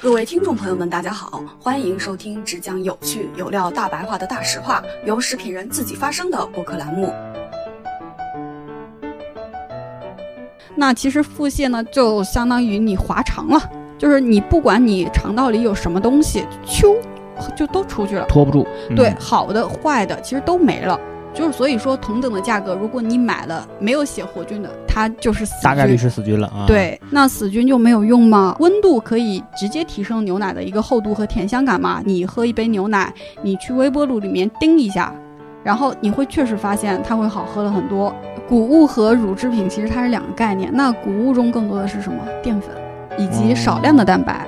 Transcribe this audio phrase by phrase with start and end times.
[0.00, 7.12] 各位听众朋友们，大家好，欢迎收听只讲有趣有料大白话的大实话，由食品人自己发声的播客栏目。
[10.74, 13.60] 那其实腹泻呢，就相当于你滑肠了，
[13.98, 16.96] 就是你不管你肠道里有什么东西，咻，
[17.54, 18.66] 就都出去了，拖不住。
[18.88, 20.98] 嗯对，，好的坏的其实都没了。
[21.32, 28.56] 就是所以说，同等的价格，如果你买了没有写活菌的，它就是死菌大概率是死菌了啊。，对，那死菌就没有用吗？
[28.58, 32.02] 温度可以直接提升牛奶的一个厚度和甜香感吗？
[32.04, 35.14] 你喝一杯牛奶，你去微波炉里面叮一下，
[35.62, 38.14] 然后你会确实发现它会好喝了很多。
[38.48, 42.18] 谷物和乳制品其实它是两个概念，那谷物中更多的是什么？
[42.42, 42.70] 淀粉
[43.16, 44.46] 以及少量的蛋白。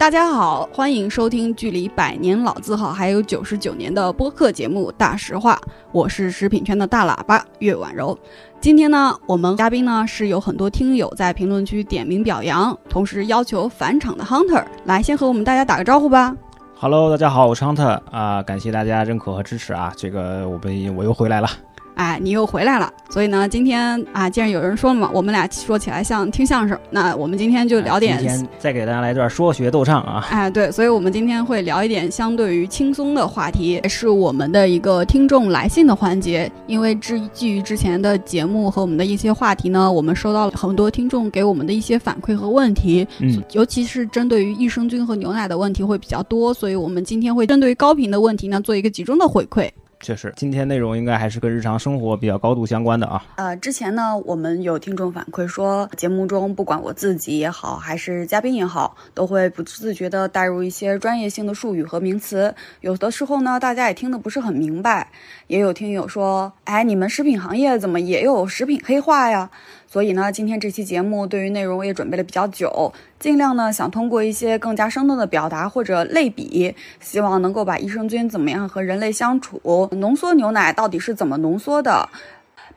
[0.00, 5.60] 大家好，欢迎收听距离百年老字号还有九十九年的播客节目《大实话》，
[5.92, 8.18] 我是食品圈的大喇叭岳婉柔。
[8.62, 16.34] 今天呢，我们嘉宾呢是有很多听友在评论区点名表扬，同时要求返场的 Hunter 来先和我们大家打个招呼吧。
[16.78, 21.48] Hello，大家好，我是 Hunter 啊，感谢大家认可和支持啊，这个我们我又回来了。
[21.94, 30.26] 哎，你又回来了，所以呢，今天啊，既然有人说了嘛，我们俩说起来像听相声，那我们今天就聊点今天再给大家来段说学逗唱啊。
[30.30, 36.50] 哎，对，所以我们今天会聊一点相对于轻松的话题，也是我们的一个听众来信的环节。
[36.66, 49.68] 因为之基于之前的节目和我们的一些话题呢，我们收到了很多听众给我们的一些反馈和问题，嗯，尤其是针对于益生菌和牛奶的问题会比较多，所以我们今天会针对于高频的问题呢做一个集中的回馈。
[50.02, 53.22] 确实，今天内容应该还是跟日常生活比较高度相关的啊。
[53.36, 65.08] 呃，之前呢，我们有听众反馈说，节目中不管我自己也好，还是嘉宾也好，都会不自觉地带入一些专业性的术语和名词，有的时候呢，大家也听得不是很明白。
[65.48, 69.50] 也有听友说，哎，你们食品行业怎么也有食品黑话呀？
[69.92, 82.08] 所以呢，今天这期节目对于内容我也准备了比较久，尽量呢想通过一些更加生动的表达或者类比，希望能够把益生菌怎么样和人类相处，浓缩牛奶到底是怎么浓缩的。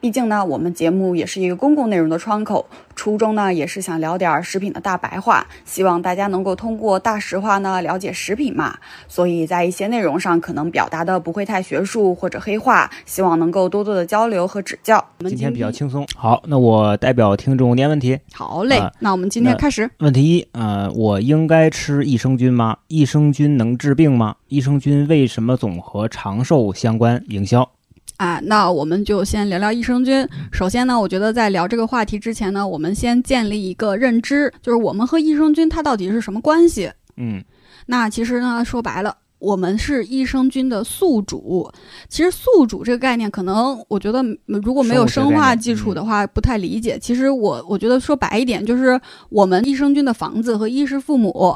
[0.04, 8.76] 毕竟呢，我们节目也是一个公共内容的窗口，初衷呢也是想聊点儿食品的大白话，希望大家能够通过大实话呢了解食品嘛。
[9.08, 14.98] 所以在一些内容上可能表达的不会太学术或者黑话，希望能够多多的交流和指教。
[15.20, 16.06] 我们今天比较轻松。
[16.18, 18.20] 好，那我代表听众念问题。
[18.34, 19.90] 好嘞，啊那我们今天开始。
[20.00, 22.76] 问题一，呃，我应该吃益生菌吗？
[22.90, 24.36] 益生菌能治病吗？
[24.50, 27.24] 益生菌为什么总和长寿相关？
[27.30, 27.70] 营销。
[28.18, 30.28] 啊，那我们就先聊聊益生菌。
[30.52, 36.92] 首先呢，我觉得在聊这个话题之前呢，我们先建立一个认知，就是我们和益生菌它到底是什么关系。
[37.18, 37.44] 嗯，
[37.88, 39.18] 那其实呢，说白了。
[39.40, 41.70] 我们是益生菌的宿主，
[42.08, 46.98] 其实宿主这个概念，可能我觉得嗯如果没有生化基础的话，不太理解。
[46.98, 48.98] 其实我我觉得说白一点，就是
[49.28, 51.54] 我们益生菌的房子和衣食父母，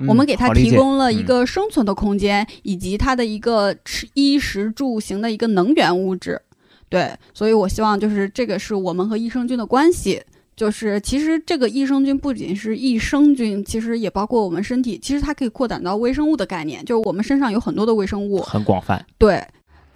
[0.00, 6.40] 嗯我们给它提供了一嗯个生存的空间，以及它的一个吃衣食住行的一个能源物质。
[6.88, 10.22] 对，所以我希望就是这个是我们和益生菌的关系。
[10.56, 18.40] 就是其实这个益生菌不仅是益生菌，其实也包括我们身体，其实它可以扩展到微生物的概念，就是我们身上有很多的微生物。
[18.42, 19.02] 很广泛。
[19.16, 19.42] 对，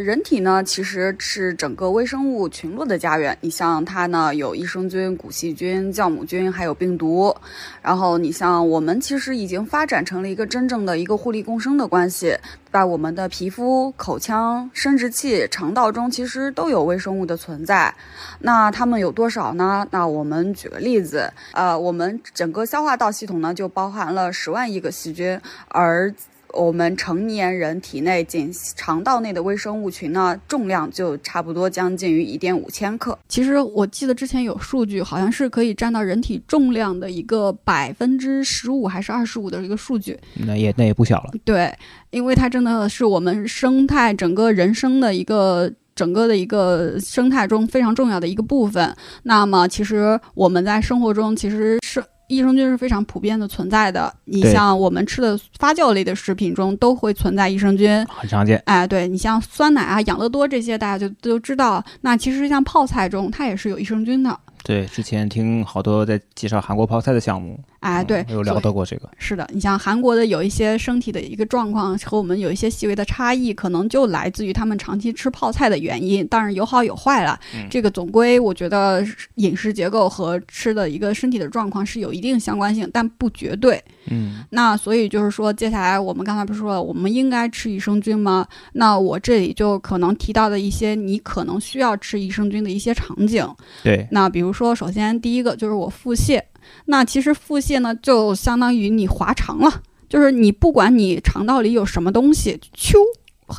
[0.04, 3.34] 人体呢，其实是整个微生物群落的家园。
[3.41, 7.34] 你像它呢，有益生菌、古细菌、酵母菌，还有病毒。
[7.81, 12.37] 然后你像我们，其实已经发展成了一个真正的一个互利共生的关系。
[12.70, 17.94] 在我们的皮肤、口腔、生殖器、肠道中，其实都有微生物的存在。
[18.41, 19.87] 那它们有多少呢？
[19.91, 26.12] 那我们举个例子，呃，我们整个消化道系统呢，就包含了十万亿个细菌，而
[26.54, 33.19] 我们成年人体内仅肠道内的微生物群呢，重量就差不多将近于一点五千克。
[33.28, 40.19] 其实我记得之前有数据，好像是可以占到人体重量的一个百分之十五还是二十五的一个数据。
[40.34, 41.31] 那也那也不小了。
[41.44, 41.72] 对，
[42.11, 45.73] 因为它真的是我们生态整个人生的一个。
[45.96, 48.93] 整个的一个生态中非常重要的一个部分。
[49.23, 54.12] 那么，其实我们在生活中其实是益生菌是非常普遍的存在的。
[54.25, 58.05] 你像我们吃的发酵类的食品中都会存在益生菌。
[58.06, 58.62] 很常见。
[58.67, 61.85] 哎，对你像酸奶啊、养乐多这些，大家就都知道。
[62.00, 64.38] 那其实像泡菜中，它也是有益生菌的。
[64.62, 69.10] 对，之前听好多在介绍韩国泡菜的项目，哎，对，有聊到过这个。
[69.19, 76.26] 是的，你像韩国的有一些身体的一个状况和我们有一些细微的差异，可能就来自于他们长期吃泡菜的原因。
[76.28, 83.82] 当然有好有坏了，嗯这个总归我觉得饮食结构和吃的一个身体的状况是有一定相关性，但不绝对。
[84.06, 88.46] 嗯那所以就是说，接下来我们刚才不是说了，我们应该吃益生菌吗？
[88.72, 93.46] 那我这里就可能提到的一些你可能需要吃益生菌的一些场景。
[93.82, 96.40] 对，那比如说，首先第一个就是我腹泻，
[96.87, 102.94] 那其实腹泻呢，就相当于你滑肠了，就是你不管你肠道里有什么东西，咻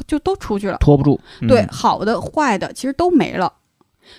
[0.07, 0.77] 就都出去了。
[0.79, 1.19] 拖不住。
[1.41, 3.51] 嗯对，好的坏的其实都没了。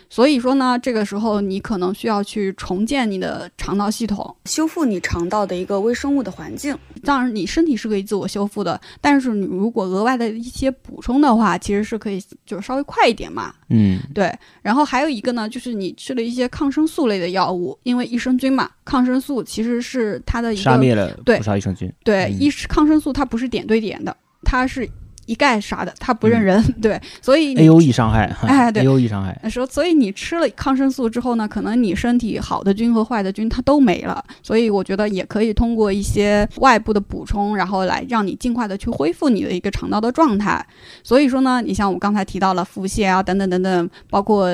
[0.08, 4.34] 所以说呢，这个时候你可能需要去重建你的肠道系统。
[4.44, 6.76] 修复你肠道的一个微生物的环境。
[7.04, 13.54] 当然，你身体是可以自我修复的，但是你如果额外的一些补充的话，其实是可以就是稍微快一点嘛。
[13.68, 21.92] 嗯对，然后还有一个呢，就是你吃了一些抗生素类的药物，因为益生菌嘛，抗生素其实是它的一个杀灭了对不少益生菌。
[22.04, 24.88] 对嗯益抗生素它不是点对点的，它是
[25.26, 26.64] 一概啥的，它不认嗯人。
[26.80, 29.38] 对，所以 A O E 伤害，哎 对，A O E 伤害。
[29.48, 40.64] 说，所以你吃了抗生素之后呢，可能你身体好的菌和坏的菌它都没了，所以我觉得也可以通过一些外部的补充，然后来让你尽快的去恢复你的一个肠道的状态。
[41.02, 44.48] 所以说呢，你像我刚才提到了腹泻啊，等等等等，包括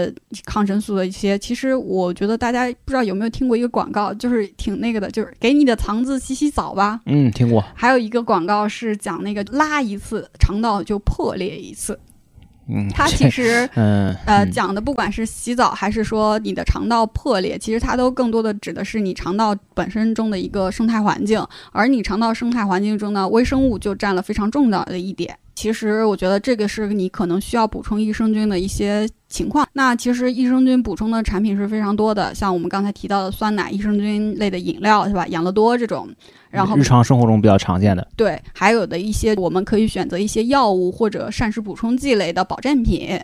[0.44, 7.00] 抗生素的一些，其实我觉得大家不知道有没有听过一个广告，就是挺那个的，就是给你的肠子洗洗澡吧。
[7.06, 7.64] 嗯，听过。
[7.74, 11.98] 还有一个广告是讲那个拉一次肠道就破裂一次，
[12.70, 13.68] 嗯，它其实。
[13.74, 25.36] 嗯呃，嗯讲的不管是洗澡还是说你的肠道破裂，其实它都更多的指的是你肠道本身中的一个生态环境，而你肠道生态环境中呢，微生物就占了非常重要的一点。
[25.54, 29.66] 其实我觉得这个是你可能需要补充益生菌的一些情况。
[29.72, 35.26] 那其实益生菌补充的产品是非常多的，像我们刚才提到的酸奶、益生菌类的饮料，是吧？
[35.28, 36.08] 养乐多这种，
[36.50, 38.06] 然后日常生活中比较常见的。
[38.14, 43.18] 对，还有的一些我们可以选择一些药物或者膳食补充剂类的保健品。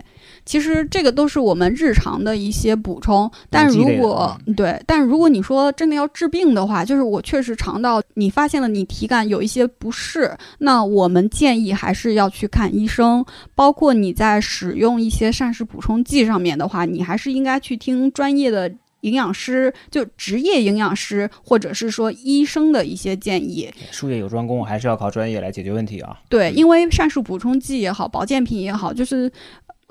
[0.44, 13.24] 其实这个都是我们日常的一些补充，但如果对，但如果你说真的要治病的话，就是我确实肠道你发现了你体感有一些不适，那我们建议还是要去看医生。
[13.54, 18.72] 包括你在使用一些膳食补充剂上面的话，你还是应该去听专业的。
[19.02, 26.18] 营养师就职业营养师，或者是说医生的一些建议，术业有专攻，还是要靠专业来解决问题啊。
[26.28, 29.30] 对，因为膳食补充剂也好，保健品也好，就是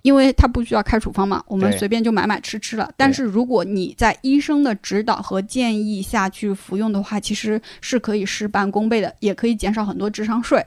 [0.02, 2.92] 因为它不需要开处方嘛，我们随便就买买吃吃了。
[2.98, 10.62] 但是如果你在医生的指导和建议下去服用的话，其实是可以事半功倍的，也可以减少很多智商税。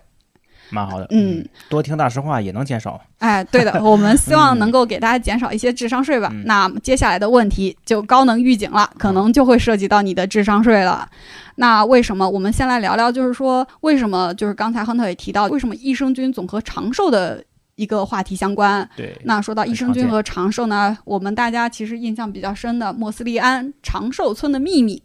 [0.70, 1.06] 蛮好的。
[1.10, 3.00] 嗯，多听大实话也能减少。
[3.18, 6.28] 哎，对的，我们希望能够给大家减少一些智商税吧。
[6.32, 11.08] 嗯那接下来的问题就高能预警了，可能就会涉及到你的智商税了。
[11.56, 12.28] 那为什么？
[12.28, 14.32] 我们先来聊聊，就是说为什么？
[14.34, 17.44] 就是刚才亨特也提到，为什么益生菌总和长寿的
[17.74, 18.88] 一个话题相关。
[18.96, 25.02] 对，那说到益生菌和长寿呢，我们大家其实印象比较深的莫斯利安长寿村的秘密。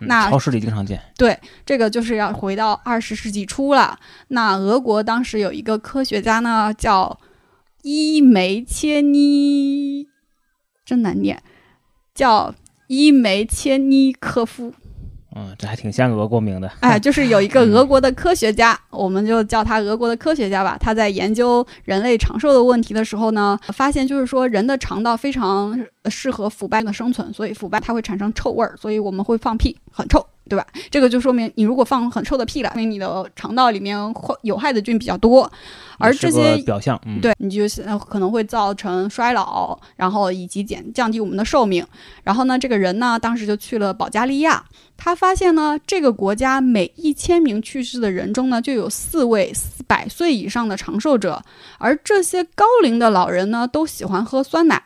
[0.00, 1.00] 嗯那超市里经常见。
[1.16, 3.98] 对这个就是要回到二十世纪初了。
[4.28, 7.18] 那俄国当时有一个科学家呢，叫
[7.82, 10.08] 伊梅切尼，
[10.84, 11.42] 真难念，
[12.14, 12.54] 叫
[12.86, 14.74] 伊梅切尼科夫。
[15.40, 16.68] 嗯，这还挺像俄国名的。
[16.80, 20.76] 哎，就是有一个俄国的科学家，我们就叫他俄国的科学家吧。
[20.80, 25.78] 他在研究人类长寿的问题的时候呢，发现就是说人的肠道非常
[26.10, 30.66] 适合腐败的生存，所以腐败它会产生臭味儿，所以我们会放屁，很臭，对吧？
[30.90, 33.96] 这个就说明你如果放很臭的屁了，说明你的肠道里面
[34.42, 35.50] 有害的菌比较多，
[35.98, 37.62] 而这些表象，嗯，对你就
[37.98, 41.86] 可能会造成衰老，然后以及减降低我们的寿命。
[42.24, 44.64] 然后呢，这个人呢，当时就去了保加利亚，
[44.96, 49.52] 他发现呢，这个国家每一千名去世的人中呢，就有四位
[49.86, 51.42] 百岁以上的长寿者，
[51.78, 54.82] 而这些高龄的老人呢，都喜欢喝酸奶。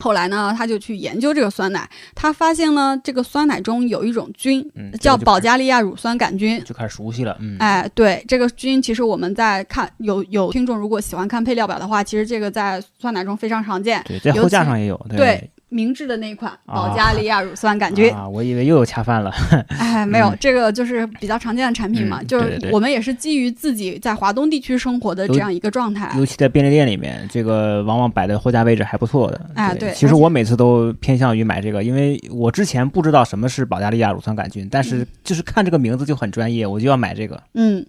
[0.00, 14.02] 后来呢，他就去研究这个酸奶，他发现呢，这个酸奶中有一种菌嗯，叫保加利亚乳酸杆菌，就开始熟悉了，嗯，哎，对这个菌，其实我们在看有有听众如果喜欢看配料表的话，其实这个在酸奶中非常常见。
[14.06, 19.32] 对，在货架上也有，对明治的那款保加利亚乳酸杆菌，啊，我以为又有恰饭了，
[19.78, 26.12] 哎， 没有，嗯这个就是比较常见的产品嘛，就是我们也是基于自己在华东地区生活的这样一个状态。
[26.18, 29.40] 尤其在便利店里面，这个往往摆的货架位置还不错的。
[29.54, 37.40] 哎对其实我每次都偏向于买这个，因为我之前不知道什么是保加利亚乳酸杆菌，但是就是看这个名字就很专业，我就要买这个。
[37.54, 37.84] 嗯，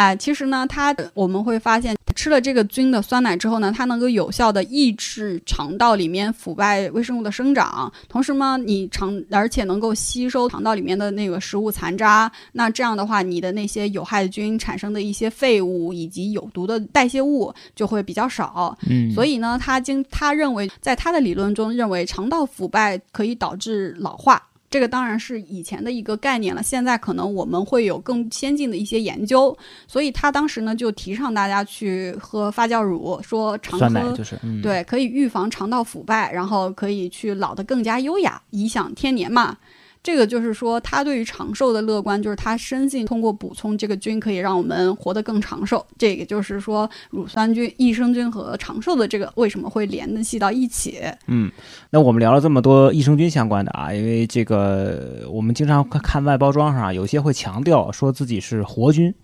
[0.00, 12.32] 哎，其实呢，它我们会发现吃了这个菌的酸奶之后呢，它能够有效的抑制肠道里面腐败微生物的生长，同时呢，你肠而且能够吸收肠道里面的那个食物残渣。
[12.52, 18.74] 那这样的话，你的那些有害菌产生的一些废物以及有毒的代谢物就会比较少。
[18.88, 24.42] 嗯，所以呢，他经他认为，在他的理论中认为肠道腐败可以导致老化。
[24.70, 29.56] 这个当然是以前的一个概念了，现在可能我们会有更先进的一些研究，
[29.88, 39.56] 所以他当时呢就提倡大家去喝发酵乳，说常喝就是嗯，对，可以预防肠道腐败，然后可以去老得更加优雅，颐享天年嘛。
[40.02, 45.86] 这个就是说，他对于长寿的乐观，就是他深信通过补充这个菌可以让我们活得更长寿。
[45.98, 50.98] 这个就是说，乳酸菌、益生菌和长寿的这个为什么会联系到一起？
[51.26, 51.52] 嗯，
[51.90, 59.14] 那我们聊了这么多益生菌相关的啊，因为这个我们经常看外包装上有些会强调说自己是活菌，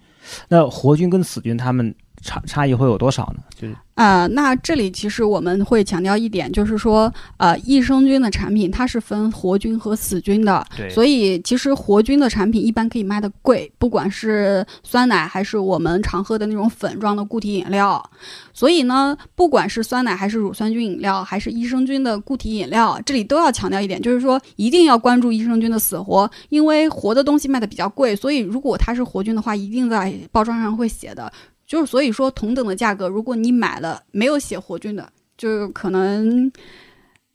[0.48, 1.94] 那活菌跟死菌它们
[2.26, 3.42] 差差异会有多少呢？
[3.58, 18.10] 就是呃，那这里其实我们会强调一点，就是说，呃，益生菌的产品它是分活菌和死菌的，对所以其实活菌的产品一般可以卖的贵，不管是酸奶还是我们常喝的那种粉状的固体饮料。
[18.52, 31.32] 所以呢，不管是酸奶还是乳酸菌饮料，还是益生菌的固体饮料，这里都要强调一点，就是说一定要关注益生菌的死活，因为活的东西卖的比较贵，所以如果它是活菌的话，一定在包装上会写的。
[31.66, 36.50] 就是所以说，同等的价格，如果你买了没有写活菌的，就可能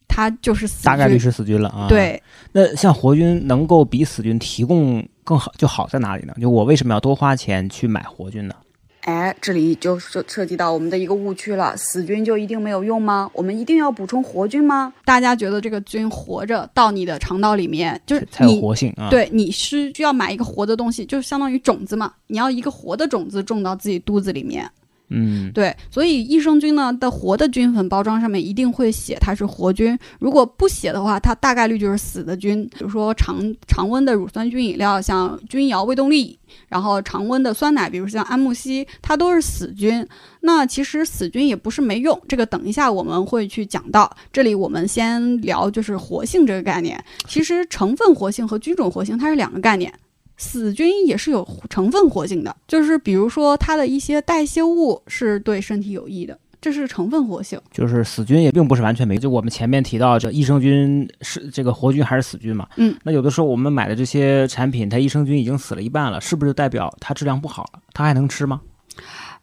[0.07, 1.19] 它就是死大概率。
[1.19, 2.21] 是死菌了啊。，对，
[2.53, 6.33] 那像活菌能够比死菌提供更好，就好在哪里呢？
[6.39, 8.55] 就我为什么要多花钱去买活菌呢？
[9.01, 13.29] 哎，这里就涉涉及到我们的一个误区了，死菌就一定没有用吗？
[13.33, 14.93] 我们一定要补充活菌吗？
[15.03, 24.69] 大家觉得这个菌活着到你的肠道里面，就是才有你活性啊。，对，你是需要买一个活的东西，就是相当于种子嘛，你要一个活的种子种到自己肚子里面。
[25.13, 32.65] 嗯，对，所以益生菌呢的活的菌粉包装上面一定会写它是活菌，如果不写的话，它大概率就是死的菌。
[32.69, 36.39] 比如说常常温的乳酸菌饮料，像君瑶微动力，
[36.69, 40.07] 然后常温的酸奶，比如像安慕希，它都是死菌。
[40.39, 44.09] 那其实死菌也不是没用，这个等一下我们会去讲到。
[44.31, 47.03] 这里我们先聊就是活性这个概念。
[47.27, 49.93] 其实成分活性和菌种活性它是两个概念。
[50.41, 57.61] 死菌也是有成分活性的，就是比如说它的一些代谢物是对身体有益的，这是成分活性。
[57.71, 59.19] 就是死菌也并不是完全没。
[59.19, 62.67] 就我们前面提到这益生菌是这个活菌还是死菌嘛？
[62.77, 67.79] 嗯，那有的时候我们买的这些产品，它益生菌已经死了一半了，是不是就代表它质量不好了？
[67.93, 68.61] 它还能吃吗？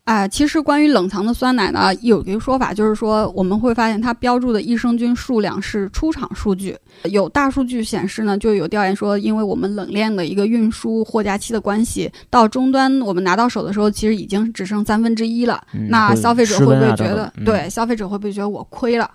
[0.09, 6.75] 啊、其实关于冷藏的酸奶呢，有一个说法，就是说我们会发现它标注的益生菌数量是出厂数据，
[7.11, 15.62] 有大数据显示呢，就有调研说，因为我们冷链的一个运输货架期的关系，到终端我们拿到手的时候，其实已经只剩三分之一了。
[15.75, 19.11] 嗯那消费者会不会觉得，对消费者会不会觉得我亏了？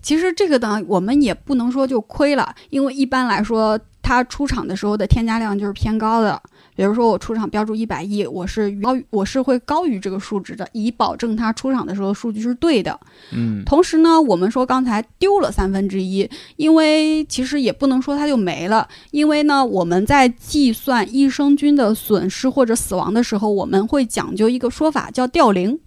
[0.00, 6.40] 其实这个呢，我们也不能说就亏了，因为一般来说，它出厂的时候的添加量就是偏高的。
[6.76, 12.98] 比如说我出厂标注一百亿，我是高于我是会高于这个数值的，以保证它出厂的时候数据是对的。
[13.32, 25.78] 嗯，同时呢，我们说刚才丢了三分之一，因为其实也不能说它就没了，因为呢，我们在计算益生菌的损失或者死亡的时候，我们会讲究一个说法叫掉零。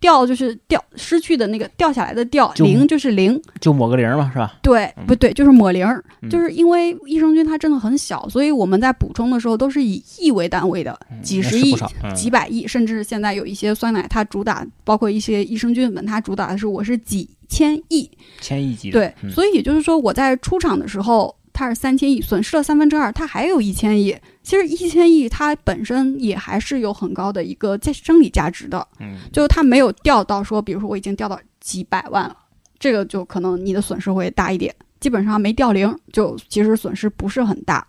[0.00, 4.58] 掉就是掉失去的那个掉下来的掉，就零就是零，就抹个零嘛，是吧？
[4.62, 5.86] 对嗯，不对，就是抹零
[6.30, 11.74] 就是因为益生菌它真的很小，所以我们在补充的时候都是以亿为单位的，嗯几十亿
[12.14, 18.98] 几百亿，甚至现在有一些酸奶，它主打包括一些益生菌粉，它主打的是我是几千亿，千亿级的。
[18.98, 21.34] 对，嗯所以也就是说我在出厂的时候。
[21.58, 24.16] 它是三千亿，损失了三分之二，它还有一千亿。
[24.44, 32.36] 其实一千亿它本身也还是有很高的一个在生理价值的，嗯，就是它没有掉到说，比如说我已经掉到几百万了，
[32.78, 34.72] 这个就可能你的损失会大一点。
[35.00, 37.84] 基本上没掉零，就其实损失不是很大。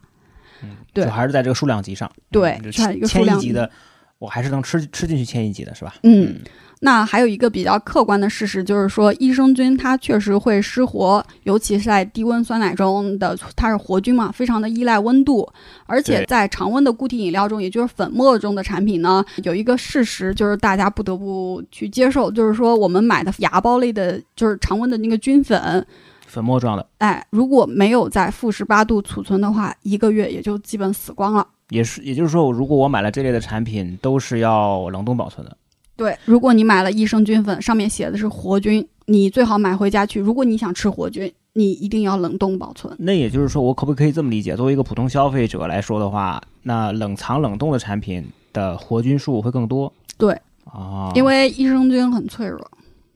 [0.63, 2.11] 嗯，对就还是在这个数量级上。
[2.31, 3.69] 对嗯就一个数量千亿级的，
[4.17, 5.93] 我还是能吃吃进去千亿级的，是吧？
[6.01, 6.39] 嗯，
[6.81, 15.47] 那还有一个比较客观的事实，就是说益生菌它确实会失活，尤其是在低温酸奶中的，它是活菌嘛，非常的依赖温度，
[15.85, 25.85] 而且在常温的固体饮料中，也就是粉末中的产品呢，有一个事实就是大家不得不去接受，就是说我们买的芽孢类的，就是常温的那个菌粉。
[26.27, 31.45] 粉末状的，哎，如果没有在负十八度储存的话，一个月也就基本死光了。
[31.69, 35.57] 也是，也就是说，如果我买了这类的产品，都是要冷冻保存的。
[35.99, 40.19] 对，如果你买了益生菌粉，上面写的是活菌，你最好买回家去。
[40.19, 42.95] 如果你想吃活菌，你一定要冷冻保存。
[42.97, 44.55] 那也就是说，我可不可以这么理解？
[44.55, 49.91] 作为一个普通消费者来说的话，那冷藏冷冻的产品的活菌数会更多。
[50.17, 52.59] 对啊，因为益生菌很脆弱。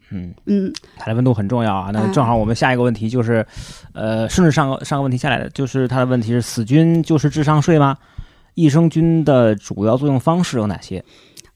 [0.09, 1.89] 嗯，嗯，它的温度很重要啊。
[1.91, 3.43] 那哎正好我们下一个问题就是，
[3.93, 7.97] 呃，顺着上个上个问题下来的，就是它的问题是死菌就是智商税吗？
[8.55, 11.03] 益生菌的主要作用方式有哪些？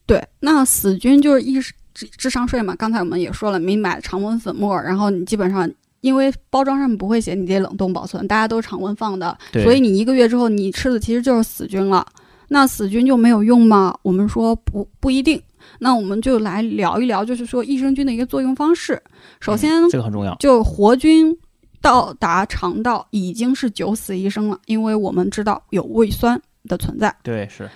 [0.07, 1.61] 对，那死菌就是益
[1.93, 2.73] 智智商税嘛。
[2.75, 5.69] 刚才我们也说了，你买常温粉末，然后你基本上。
[6.01, 12.05] 因为包装上面不会写你得冷冻保存，大家都常温放的，所以你一个月之后你吃的其实就是死菌了。
[12.49, 13.97] 那死菌就没有用吗？
[14.03, 15.41] 我们说不不一定。
[15.79, 19.01] 那我们就来聊一聊，就是说益生菌的一个作用方式。
[19.41, 20.35] 首先，嗯这个很重要。
[20.35, 21.35] 就活菌
[21.81, 27.15] 到达肠道已经是九死一生了，因为我们知道有胃酸的存在。
[27.23, 27.67] 对，是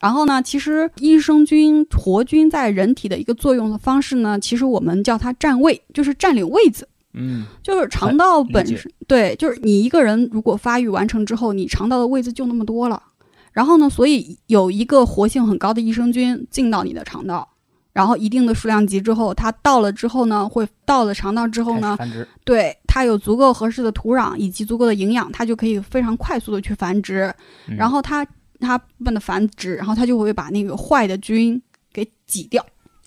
[0.00, 6.86] 然后呢，其实益生菌活菌在人体的一个作用的方式呢，其实我们叫它占位，就是占领位子。
[7.14, 13.02] 嗯，就是肠道本身对，就是你一个人如果发育完成之后，你肠道的位置就那么多了。
[13.50, 17.48] 然后呢，所以有一个活性很高的益生菌进到你的肠道，
[17.98, 21.98] 然后一定的数量级之后，它到了之后呢，会到了肠道之后呢。
[22.44, 27.34] 对它有足够合适的土壤以及足够的营养，它就可以非常快速的去繁殖。
[27.66, 28.24] 嗯然后它
[28.60, 31.60] 它们的繁殖，然后它就会把那个坏的菌
[31.92, 32.64] 给挤掉。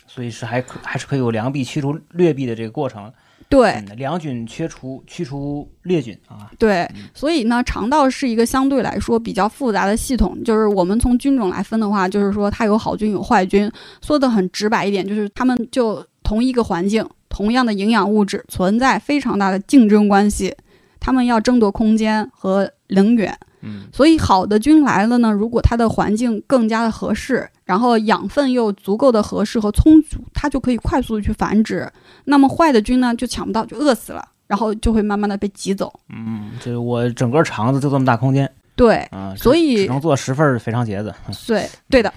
[0.08, 3.10] 所以是还可还是可以有良币驱逐劣币的这个过程。
[3.52, 6.50] 对，嗯，良菌切除去除劣菌啊。
[6.58, 10.42] 对，所以呢，肠道是一个相对来说比较复杂的系统。
[10.46, 13.70] 就是我们从菌种来分的话，就是说它有好菌有坏菌。
[14.02, 20.56] 说的很直白一点，就是它们就同一个环境、同样的营养物质存在非常大的竞争关系，
[21.02, 23.38] 它们要争夺空间和能源。
[23.64, 31.90] 嗯，所以好的菌来了呢，如果它的环境更加的合适，然后养分又足够的合适和充足，它就可以快速的去繁殖。
[32.26, 35.90] 那么坏的菌呢，就抢不到，就饿死了，然后就会慢慢的被挤走。
[36.10, 41.14] 嗯，这我整个肠子就这么大空间对，啊，所以只能做十份儿肥肠茄子。
[41.48, 42.12] 对，对的，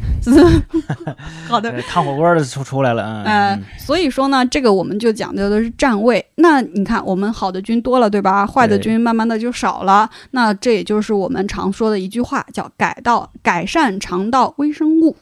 [1.47, 1.71] 好的。
[1.71, 6.25] 对烫火锅的出出来了，嗯，呃，所以说呢，这个我们就讲究的是占位。
[6.37, 8.47] 那你看，我们好的菌多了，对吧？
[8.47, 10.09] 坏的菌慢慢的就少了。
[10.31, 15.15] 那这也就是我们常说的一句话，叫改道改善肠道微生物，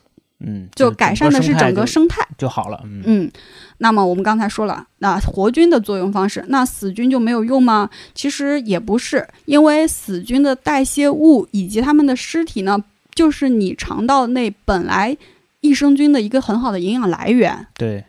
[0.45, 2.27] 嗯，就改善的是整个生生态。
[2.37, 3.33] 就好了，嗯，嗯，
[3.79, 7.89] 那么我们刚才说了，那活菌的作用方式，那死菌就没有用吗？
[8.15, 12.83] 其实也不是，因为死菌的代谢物以及它们的尸体呢，
[13.15, 15.17] 就是你肠道内本来
[15.61, 17.67] 益生菌的一个很好的营养来源。
[17.75, 18.05] 对，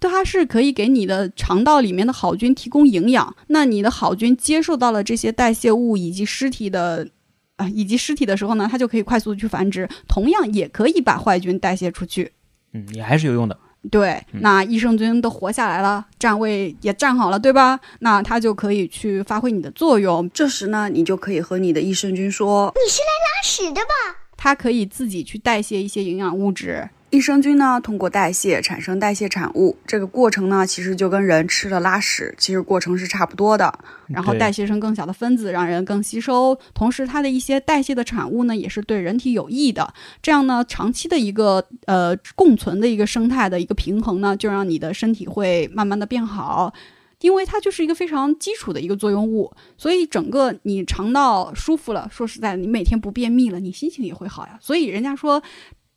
[0.00, 7.06] 它是可以给你的肠道里面的好菌提供营养，那你的好菌接受到了这些代谢物以及尸体的
[7.58, 12.32] 啊、以及尸体的时候呢，它就可以快速的去繁殖，同样也可以把坏菌代谢出去。
[12.72, 13.58] 嗯，也还是有用的，
[13.90, 17.78] 对，嗯那益生菌都活下来了，站位也站好了，对吧？
[18.00, 24.16] 那它就可以去发挥你的作用，这时呢，你就可以和你的益生菌说，你是来拉屎的吧？
[24.36, 26.88] 它可以自己去代谢一些营养物质。
[27.10, 33.72] 益生菌呢通过代谢产生代谢产物，这个过程呢其实就跟人吃了拉屎，其实过程是差不多的。
[34.08, 36.58] 然后代谢成更小的分子，让人更吸收。
[36.74, 39.94] 同时，它的一些代谢的产物呢，也是对人体有益的。
[40.20, 46.74] 这样呢，长期的一个呃共存的一个生态的一个平衡呢，就让你的身体会慢慢的变好。
[47.20, 54.58] 因为它就是一个非常基础的一个作用物，所以整个你肠道舒服了，说实在的，你每天不便秘了，你心情也会好呀。
[54.60, 55.42] 所以人家说。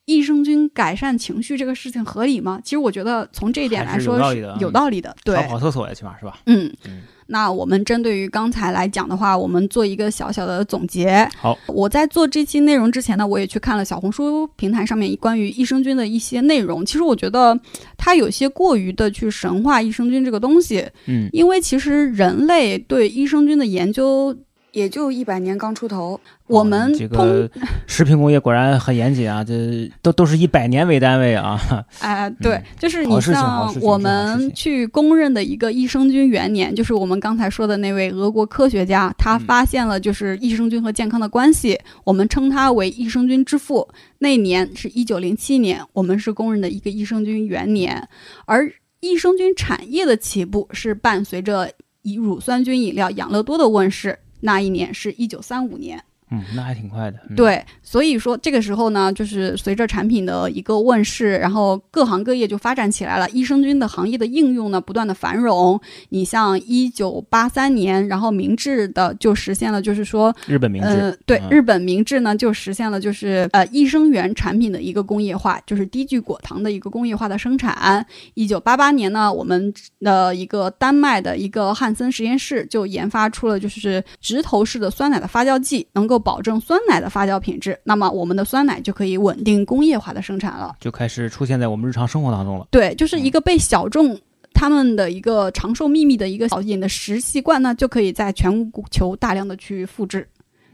[0.05, 2.59] 益生菌改善情绪这个事情合理吗？
[2.63, 5.15] 其实我觉得从这一点来说是有道理的。
[5.23, 6.39] 对，少跑厕所呀，起码是吧？
[6.47, 11.29] 嗯嗯，那我们针对于刚才来讲的话，我们做一个小小的总结。
[11.37, 16.85] 好，我在做这期内容之前呢，我也去看了小红书平台上面关于益生菌的一些内容。
[16.85, 17.57] 其实我觉得
[17.95, 24.35] 它有些过于的去神化益生菌这个东西，嗯，因为其实人类对益生菌的研究，
[24.71, 27.49] 也就一百年刚出头，我们哦这通个
[27.87, 31.59] 食品工业果然很严谨啊，这都都是以百年为单位啊。
[31.99, 43.87] 哎、 对嗯，就是你像我们去公认的一个益生菌元年，就是我们刚才说的那位俄国科学家，他嗯发现了就是益生菌和健康的关系，我们称他为益生菌之父。
[44.19, 48.07] 那年是一九零七年，我们是公认的一个益生菌元年，
[48.45, 51.69] 而益生菌产业的起步是伴随着
[52.03, 56.03] 以乳酸菌饮料养乐多的问世，那一年是一九三五年。
[56.31, 57.17] 嗯，那还挺快的。
[57.29, 65.79] 嗯，对，所以说这个时候呢，就是随着产品的一个问世，然后各行各业就发展起来了，益生菌的行业的应用呢不断的繁荣。
[66.09, 78.05] 你像一九八三年，然后明治的就实现了，就是说，日本明治，呃，对，嗯日本明治呢就实现了就是呃益生元产品的一个工业化，就是低聚果糖的一个工业化的生产。
[78.35, 90.75] 一九八八年呢，我们的一个丹麦的一个汉森实验室就研发出了就是直头式的酸奶的发酵剂，能够保证酸奶的发酵品质，那么我们的酸奶就可以稳定工业化的生产了。
[90.79, 92.67] 就开始出现在我们日常生活当中了。
[92.71, 94.17] 对，就是一个被小众
[94.53, 100.27] 他们的一个长寿秘密的一个小饮的食习惯呢，就可以在全球大量的去复制。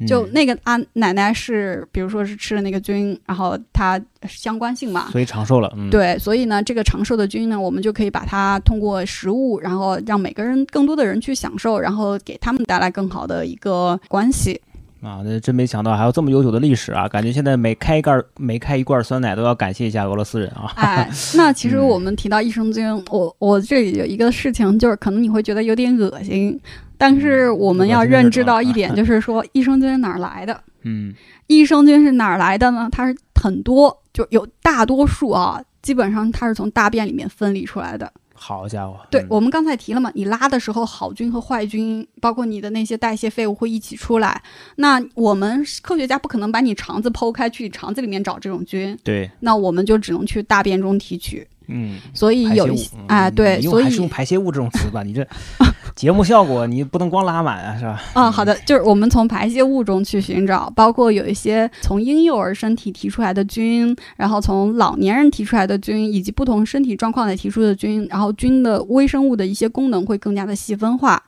[0.06, 5.10] 就嗯那个啊，奶奶是比如说是吃了那个菌，然后它相关性嘛。
[5.12, 5.74] 所以长寿了。
[5.76, 14.62] 嗯，对，所以呢，这个长寿的菌呢，我们就可以把它通过食物，然后让每个人更多的人去享受，然后给他们带来更好的一个关系。
[15.02, 17.08] 啊，那真没想到还有这么悠久的历史啊！
[17.08, 20.72] 感觉现在每开一盖儿每开一罐酸奶都要感谢一下俄罗斯人啊。
[20.76, 26.60] 哎，那其实嗯我们提到益生菌，我我这里有一个事情，就是可能你会觉得有点恶心，
[26.98, 30.60] 但是我们要认知到一点， 就是说益生菌是哪儿来的？
[30.82, 31.14] 嗯，
[31.46, 32.90] 益生菌是哪儿来的呢？
[32.92, 38.12] 它是很多，就有大多数啊，基本上它是从大便里面分离出来的。
[38.40, 44.42] 好家伙，对、嗯我们刚才提了嘛，你拉的时候，好菌和坏菌，包括你的那些代谢废物会一起出来。
[44.76, 51.48] 那我们科学家不可能把你肠子剖开去你肠子里面找这种菌，对，那我们就只能去大便中提取。
[51.68, 55.04] 嗯，所以有一些嗯哎，对，所以用还是用排泄物这种词吧？
[55.04, 55.26] 你这
[55.96, 58.02] 节目效果你不能光拉满啊，是吧？
[58.14, 71.22] 啊， 好的，就是我们从排泄物中去寻找，包括有一些从婴幼儿身体提出来的菌，然后从老年人提出来的菌，以及不同身体状况的提出的菌，然后菌的微生物的一些功能会更加的细分化。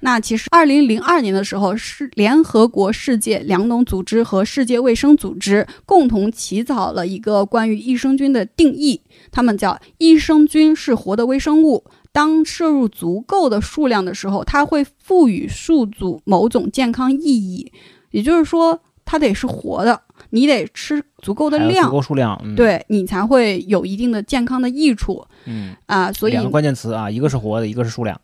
[0.00, 17.72] 那其实，二零零二年的时候，是联合国世界粮农组织和世界卫生组织共同起草了一个关于益生菌的定义，他们叫益生菌是活的微生物，当摄入足够的数量的时候，它会赋予宿主某种健康意义，
[18.10, 21.70] 也就是说，它得是活的，你得吃足够的量。
[21.70, 25.24] 足量，够数量，嗯，，对你才会有一定的健康的益处。
[25.46, 26.12] 嗯，啊。
[26.12, 28.20] 所以两个关键词啊，一个是活的，一个是数量，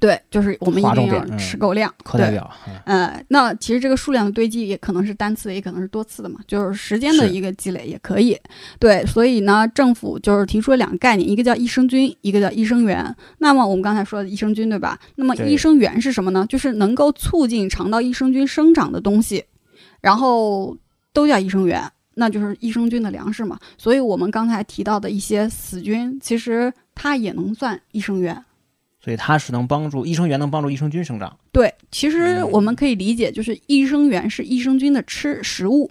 [0.00, 2.04] 对，就是我们一定要吃够量，对。
[2.04, 8.36] 课代表，嗯呃，那其实这个数量的堆积也可能是单次，也可能是多次的嘛，就是时间的一个积累也可以。
[8.80, 13.14] 对，所以呢，政府就是提出了两个概念，一个叫益生菌，一个叫益生元。
[13.38, 14.98] 那么我们刚才说的益生菌，对吧？
[15.14, 16.44] 那么益生元是什么呢？
[16.48, 19.44] 就是能够促进肠道益生菌生长的东西，
[20.00, 20.76] 然后
[21.12, 21.82] 都叫益生元。
[22.18, 28.42] 那就是益生菌的粮食嘛，所以我们刚才提到的一些死菌，其实它也能算益生元。
[29.06, 32.50] 所以它是能帮助益生元能帮助益生菌生长，对，其实嗯。
[32.50, 35.88] 我们可以理解，就是益生元是益生菌的吃食物，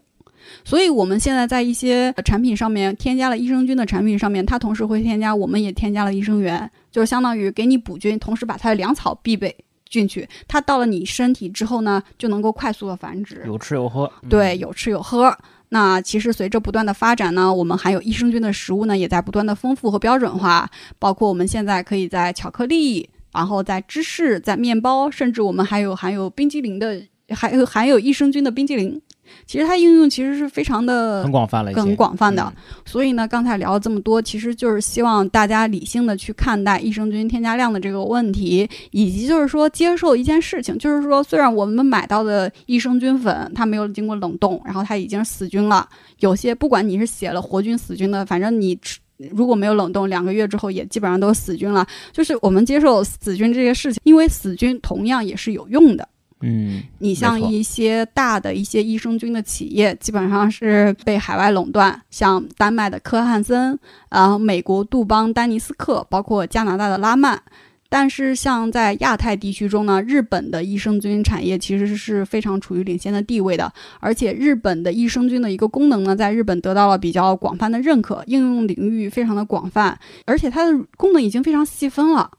[0.65, 9.55] 所以我们现在在一些呃产品上面添加了益生菌的产品上面，它同时会添加，我们也添加了益生元，就是相当于给你补菌，同时把它的粮草必备
[9.89, 13.43] 进去，它到了你身体之后呢，就能够快速的繁殖。
[13.45, 14.27] 有吃有喝，嗯。
[14.27, 15.33] 对，，有吃有喝。
[15.69, 20.69] 那其实随着不断的发展呢，我们含有益生菌的食物呢，也在不断的丰富和标准化。
[20.99, 29.01] 包括我们现在可以在巧克力，然后在芝士、在面包，甚至我们还有含有冰激凌的，还有含有益生菌的冰激凌。
[29.45, 32.53] 其实它应用其实是非常的很广泛了很广泛的嗯
[32.85, 45.87] 所以呢，刚才聊了这么多，其实就是希望大家理性的去看待益生菌添加量的这个问题，以及就是说接受一件事情，就是说虽然我们买到的益生菌粉它没有经过冷冻，然后它已经死菌了，
[46.19, 48.99] 有些不管你是写了活菌死菌的，反正你吃。
[49.31, 51.87] 如果没有冷冻，两个月之后也基本上都是死菌了。
[52.11, 56.05] 就是我们接受死菌这些事情，因为死菌同样也是有用的。
[56.45, 63.77] 嗯，你像一些大的一些益生菌的企业，基本上是被海外垄断，像丹麦的科汉森，
[64.09, 67.41] 然后美国杜邦丹尼斯克，包括加拿大的拉曼。
[67.87, 82.29] 但是像在亚太地区中呢，日本的益生菌产业其实是非常处于领先的地位的，而且日本的益生菌的一个功能呢，在日本得到了比较广泛的认可，应用领域非常的广泛，而且它的功能已经非常细分了。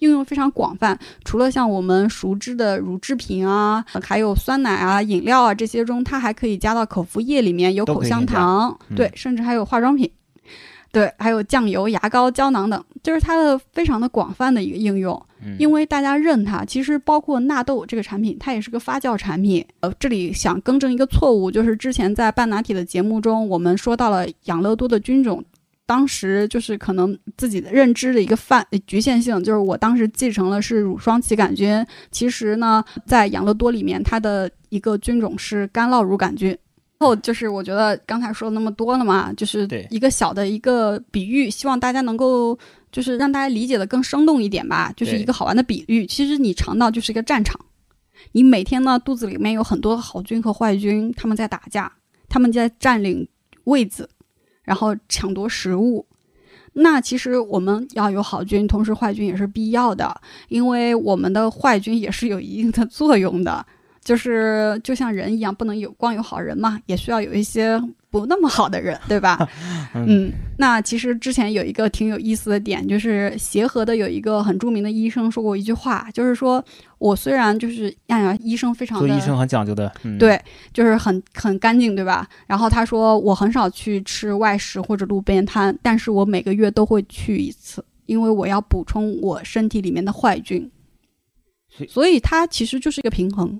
[0.00, 10.10] 应用非常广泛，除了像我们熟知的乳制品啊，还有酸奶啊、饮料啊这些中，它还可以加到口服液里面，有口香糖，嗯对，甚至还有化妆品，
[10.90, 15.14] 对，还有酱油、牙膏、胶囊等，就是它的非常的广泛的一个应用。
[15.44, 19.64] 嗯因为大家认它，其实包括纳豆这个产品，它也是个发酵产品。
[19.80, 25.42] 呃，这里想更正一个错误，就是之前在半拿铁的节目中，我们说到了养乐多的菌种。
[25.86, 36.56] 当时就是可能自己的认知的一个范呃局限性，就是我当时继承了是乳双歧杆菌，其实呢，在养乐多里面，它的一个菌种是干酪乳杆菌。
[36.98, 42.56] 然后就是我觉得刚才说了那么多了嘛，就是一个小的一个比喻，希望大家能够
[42.92, 46.06] 就是让大家理解的更生动一点吧，就是一个好玩的比喻。
[46.06, 47.60] 其实你肠道就是一个战场，
[48.30, 51.92] 你每天呢肚子里面有很多好菌和坏菌，他们在打架，
[52.28, 53.26] 他们在占领
[53.64, 54.08] 位子，
[54.64, 56.04] 然后抢夺食物。
[56.72, 63.64] 那其实我们要有好菌，同时坏菌也是必要的，因为我们的坏菌也是有一定的作用的。
[64.02, 67.80] 就是就像人一样，不能有光有好人嘛，也需要有一些
[68.12, 69.48] 不那么好的人， 对吧？
[69.94, 76.62] 嗯，那其实之前有一个挺有意思的点，就是协和的有一个很著名的医生说过一句话，就是说
[76.98, 80.40] 我虽然就是哎呀，医生非常的做医生很讲究的，嗯、对，
[80.74, 82.28] 就是很很干净，对吧？
[82.46, 90.70] 然后他说我很少去吃外食或者路边摊，但是我每个月都会去一次，因为我要补充我身体里面的坏菌。
[91.88, 93.58] 所以它其实就是一个平衡。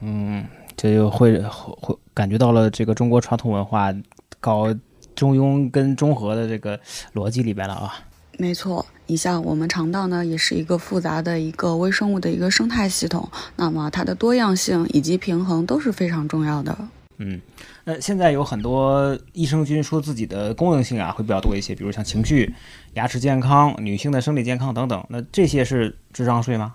[0.00, 0.42] 嗯，
[0.76, 3.94] 这就会会感觉到了这个中国传统文化
[4.40, 4.66] 搞
[5.14, 6.78] 中庸跟中和的这个
[7.14, 7.94] 逻辑里边了啊。
[8.36, 16.76] 没错，你像我们肠道呢，也是一个复杂的一个微生物的一个生态系统，那么它的多样性以及平衡都是非常重要的。
[17.18, 17.40] 嗯，
[17.84, 22.52] 那现在有很多益生菌说自己的功能性啊会比较多一些，比如像情绪、
[22.94, 25.06] 牙齿健康、女性的生理健康等等。
[25.08, 26.74] 那这些是智商税吗？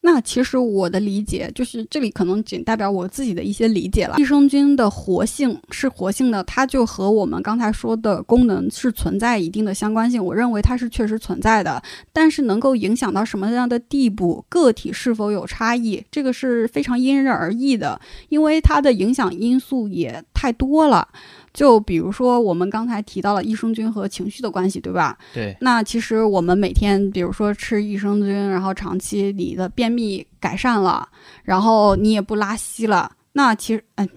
[0.00, 4.16] 那其实我的理解就是，这里可能仅代表我自己的一些理解了。
[4.18, 10.24] 益生菌的活性是活性的，它就和我们刚才说的功能是存在一定的相关性。
[10.24, 11.82] 我认为它是确实存在的，
[12.12, 21.08] 但是能够影响到什么样的地步，个体是否有差异，这个是非常因人而异的，因为它的影响因素也太多了。
[21.52, 25.16] 就比如说，我们刚才提到了益生菌和情绪的关系，对吧？
[25.34, 25.56] 对。
[25.60, 31.08] 那其实我们每天，比如说吃益生菌，然后长期你的便秘改善了，
[31.42, 34.08] 然后你也不拉稀了，那其实，嗯、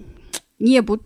[0.58, 0.98] 你也不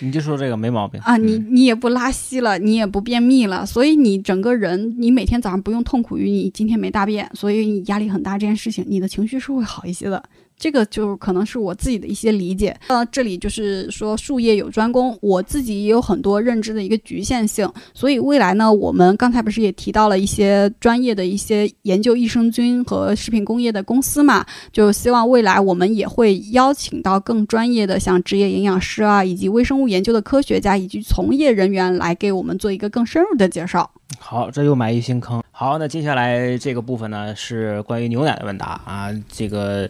[0.00, 10.22] 你就说这个没毛病啊，你嗯你也不拉稀了，你也不便秘了，所以你整个人，你每天早上不用痛苦于你今天没大便，所以你压力很大这件事情，你的情绪是会好一些的。
[10.56, 12.76] 这个就可能是我自己的一些理解。
[12.88, 33.90] 呃，这里就是说术业有专攻，我自己也有很多认知的一个局限性，所以未来呢，我们刚才不是也提到了一些专业的一些研究益生菌和食品工业的公司嘛，就希望未来我们也会邀请到更专业的像职业营养师啊，以及微生物研究的科学家以及从业人员来给我们做一个更深入的介绍。
[34.18, 35.42] 好，这又埋一新坑。
[35.50, 39.08] 好，那接下来这个部分呢是关于牛奶的问答啊。
[39.28, 39.88] 这个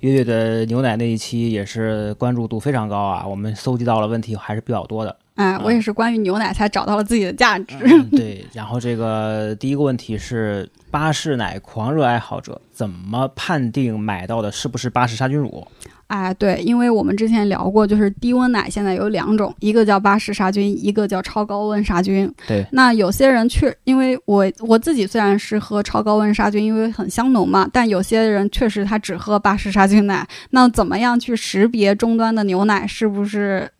[0.00, 5.16] 月月的牛奶那一期也是关注度非常高啊，我们搜集到了问题还是比较多的。
[5.36, 7.76] 哎，我也是关于牛奶才找到了自己的价值。
[7.80, 15.66] 嗯对，然后这个第一个问题是巴氏奶狂热爱好者怎么判定买到的是不是巴氏杀菌乳？
[16.10, 22.28] 哎，对，因为我们之前聊过，就是低温奶现在有两种，一个叫巴氏杀菌，一个叫超高温杀菌。
[22.48, 30.26] 对，那有些人确，因为我我自己虽然是喝超高温杀菌，因为很香浓嘛，但有些人确实他只喝巴氏杀菌奶。
[30.50, 33.70] 那怎么样去识别终端的牛奶是不是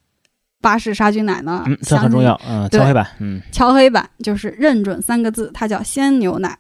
[0.61, 1.65] 巴氏杀菌奶呢？
[1.67, 2.41] 嗯，这很重要。
[2.49, 3.07] 嗯，对敲黑板。
[3.19, 6.57] 嗯，敲黑板就是认准三个字，它叫鲜牛奶。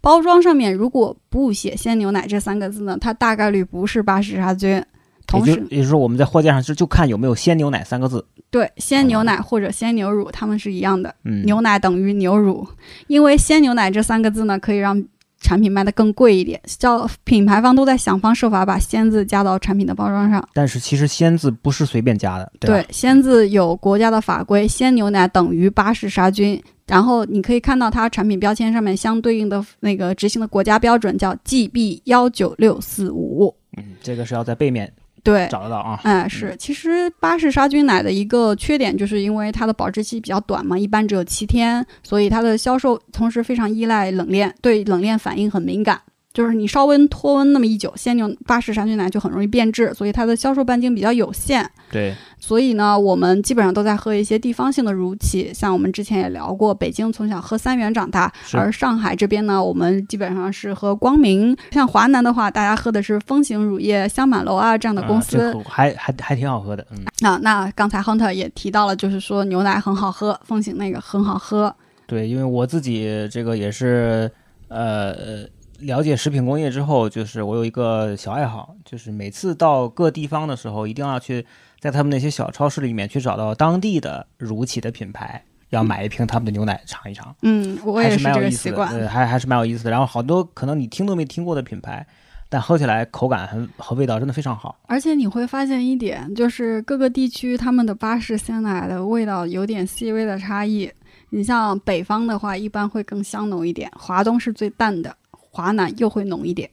[0.00, 4.82] 包装上面如果不写鲜牛奶这三个字呢，它大概率不是巴氏杀菌。
[5.30, 8.24] 同时，也就也就是说我们在货架上就就看有没有鲜牛奶三个字。
[8.50, 11.14] 对鲜牛奶或者鲜牛乳，它们是一样的。
[11.24, 12.66] 嗯，牛奶等于牛乳，
[13.06, 15.00] 因为鲜牛奶这三个字呢，可以让
[15.40, 16.60] 产品卖得更贵一点。
[16.64, 20.46] 叫品牌方都在想方设法把“鲜”字加到产品的包装上。
[20.52, 22.68] 但是其实鲜字不是随便加的，对？
[22.68, 26.60] 对，鲜字有国家的法规，鲜牛奶等于巴氏杀菌。
[26.88, 33.54] 然后你可以看到它产品标签上面相对应的那个执行的国家标准叫 GB 幺九六四五。
[33.76, 36.00] 嗯，这个是要在背面对，找得到啊。
[36.04, 46.00] 哎，是，其实巴氏杀菌奶的一个缺点，就是因为它的保质期比较短嘛，一般只有七天，所以它的销售同时非常依赖冷链，对冷链反应很敏感。
[46.40, 51.70] 就是你稍微脱温那么一久，鲜牛巴氏杀菌奶就很容易变质，所以它的销售半径比较有限。
[51.92, 61.54] 对，所以呢，我们基本上都在喝一些地方性的乳企，像我们之前也聊过，北京从小喝三元长大，而上海这边呢，我们基本上是喝光明。
[61.72, 65.52] 像华南的话，大家喝的是风行乳业、香满楼啊这样的公司。
[65.52, 66.86] 啊还还还挺好喝的。
[66.92, 71.74] 嗯，啊，那刚才 Hunter 也提到了，就是说牛奶很好喝，风行那个很好喝。
[72.06, 74.30] 对，因为我自己这个也是
[74.68, 75.44] 呃呃
[75.80, 81.44] 了解食品工业之后，就是我有一个小爱好，就是每次到各地方的时候，一定要去
[81.78, 85.42] 在他们那些小超市里面去找到当地的乳企的品牌。
[85.70, 88.92] 要买一瓶他们的牛奶尝一尝，嗯，我也是蛮有意思的，这个习惯。
[88.92, 89.90] 呃，还还是蛮有意思的。
[89.92, 92.04] 然后好多可能你听都没听过的品牌，
[92.48, 94.80] 但喝起来口感和和味道真的非常好。
[94.88, 100.90] 而且你会发现一点，就是各个地区他们的巴氏鲜奶的味道有点细微的差异。
[101.28, 105.16] 你像北方的话，一般会更香浓一点；华东是最淡的，
[105.50, 106.70] 华南又会浓一点。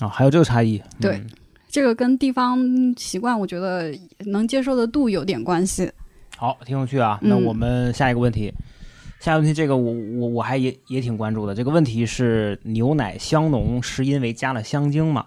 [0.00, 0.82] 啊，还有这个差异。
[1.00, 1.26] 对嗯
[1.70, 2.58] 这个跟地方
[2.96, 5.90] 习惯，我觉得能接受的度有点关系。
[6.34, 7.18] 好，挺有趣啊。
[7.20, 8.50] 那嗯我们下一个问题，
[9.20, 11.54] 下一个问题这个我我我还也也挺关注的。
[11.54, 15.26] 这个问题是牛奶香浓是因为加了香精嘛？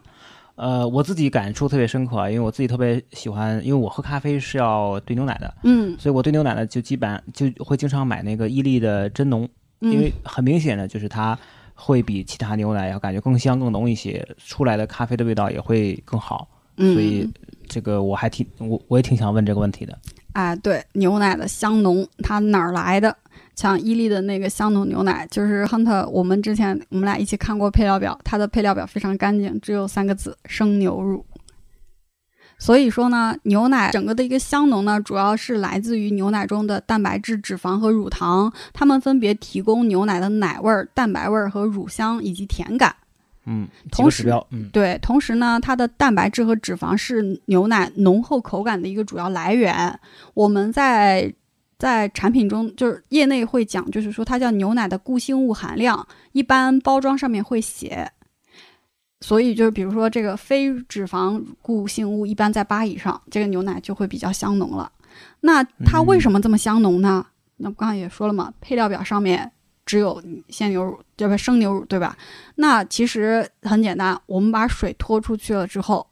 [0.56, 9.48] 呃，我自己感触特别深刻啊，因为我自己特别喜欢，因为我喝咖啡是要兑牛奶的，嗯，所以我兑牛奶呢就基本就会经常买那个伊利的真浓，
[9.82, 11.38] 嗯因为很明显的就是它
[11.84, 17.28] 会比其他牛奶要感觉更香更浓一些，出来的咖啡的味道也会更好，嗯所以
[17.68, 19.98] 这个我还挺我我也挺想问这个问题的。
[20.34, 23.18] 哎，对，牛奶的香浓，它哪儿来的？
[23.56, 31.26] 像伊利的那个香浓牛奶，就是 Hunter，我们之前我们俩一起看过配料表，它的配料表非常干净，只有三个字：生牛乳。
[32.62, 42.96] 所以说呢，牛奶整个的一个香浓呢，主要是来自于牛奶中的蛋白质、脂肪和乳糖，它们分别提供牛奶的奶味儿、蛋白味儿和乳香以及甜感。
[43.48, 50.00] 嗯，几同时嗯对，同时呢，它的蛋白质和脂肪是牛奶浓厚口感的一个主要来源。
[50.36, 51.34] 我们在
[51.80, 58.12] 在产品中，就是业内会讲，就是说它叫牛奶的固性物含量，一般包装上面会写。
[59.22, 64.92] 所以就是比如说这个非脂肪固性物一般在八以上，这个牛奶就会比较香浓了。
[65.42, 67.26] 那它为什么这么香浓呢？
[67.58, 69.52] 那我刚才也说了嘛，配料表上面
[69.86, 71.38] 只有鲜牛乳，对吧？
[71.38, 72.18] 生牛乳，对吧？
[72.56, 76.08] 那其实很简单，我们把水拖出去了之后，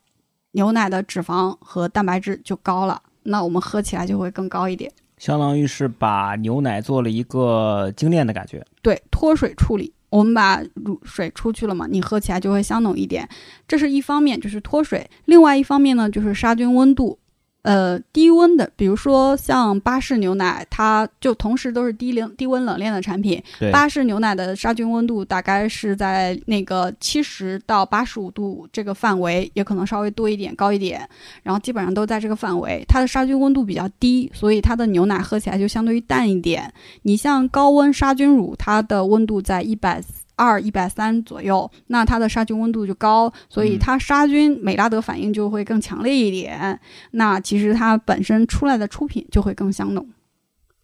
[0.52, 4.91] 牛奶的脂肪和蛋白质就高了，那我们喝起来就会更高一点。
[5.17, 8.65] 相当于是把牛奶做了一个精炼的感觉。
[8.82, 13.28] 对，脱水处理，我们把乳水出去了嘛，你喝起来就会香浓一点。
[13.67, 17.19] 这是一方面，就是脱水；另外一方面呢，就是杀菌温度。
[17.62, 23.41] 呃，低温的，比如说像巴氏牛奶，它就同时都是低冷低温冷链的产品。
[23.72, 31.08] 巴氏牛奶的杀菌温度大概是在那个七十到八十五度这个范围，也可能稍微多一点、高一点，
[31.43, 32.84] 然后基本上都在这个范围。
[32.88, 36.72] 它的杀菌温度比较低，所以它的牛奶喝起来就相对于淡一点。
[37.02, 40.02] 你像高温杀菌乳，它的温度在一百
[40.39, 46.80] 二、一百三左右，那它的杀菌温度就高，所以嗯它杀菌美拉德反应就会更强烈一点。
[47.12, 50.08] 那其实它本身出来的出品就会更香浓。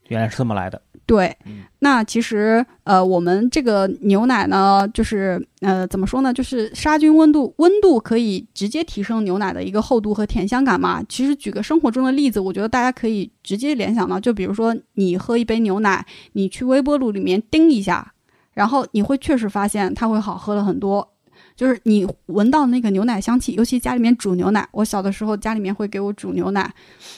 [0.09, 0.81] 原来是这么来的。
[1.07, 6.33] 对，嗯那其实呃，我们这个牛奶呢，就是呃，怎么说呢？
[6.33, 11.03] 就是杀菌温度，温度可以直接提升牛奶的一个厚度和甜香感嘛。
[11.07, 18.13] 其实举个生活中的例子，我觉得大家可以直接联想到，就比如说你喝一杯牛奶，你去微波炉里面叮一下，
[18.55, 21.07] 然后你会确实发现它会好喝了很多。
[21.55, 26.73] 就是你闻到那个牛奶香气，尤其家里面煮牛奶，我小的时候家里面会给我煮牛奶，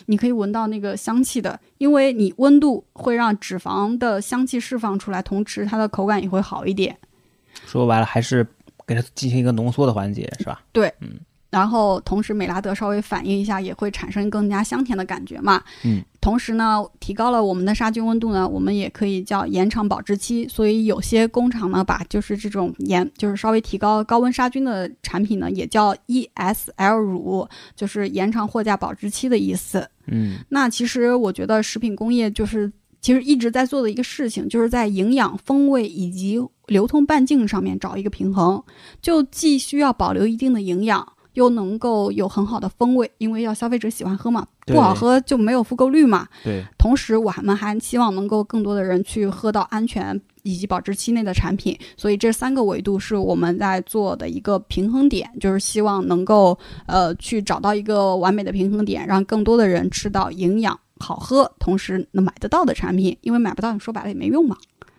[0.06, 6.96] 你可以闻到那个香气的，因为你温度会让脂肪的香气释放出来，同时它的口感也会好一点。
[7.66, 8.46] 说白了还是
[8.86, 10.62] 给它进行一个浓缩的环节，是吧？
[11.50, 15.64] 然后同时美拉德稍微反应一下，也会产生更加香甜的感觉嘛。
[15.84, 16.04] 嗯。
[16.20, 20.46] 同时呢，提高了我们的杀菌温度呢，我们也可以叫延长保质期。
[20.50, 29.90] 所以有些工厂呢，把就是这种延，就是稍微提高高温杀菌的产品呢，也叫 ESL 乳，就是延长货架保质期的意思。
[30.08, 38.62] 嗯那其实我觉得食品工业就是其实一直在做的一个事情，就是在营养、风味以及流通半径上面找一个平衡，
[39.02, 41.08] 就既需要保留一定的营养。
[41.38, 46.28] 又能够有很好的风味，因为要消费者喜欢喝嘛，不好喝就没有复购率嘛。
[46.44, 64.58] 对，同时，我们还希望能够更多的人去喝到安全以及保质期内的产品，所以这三个维度是我们在做的一个平衡点，就是希望能够呃去找到一个完美的平衡点，让更多的人吃到营养、好喝，同时能买得到的产品，因为买不到，你说白了也没用嘛。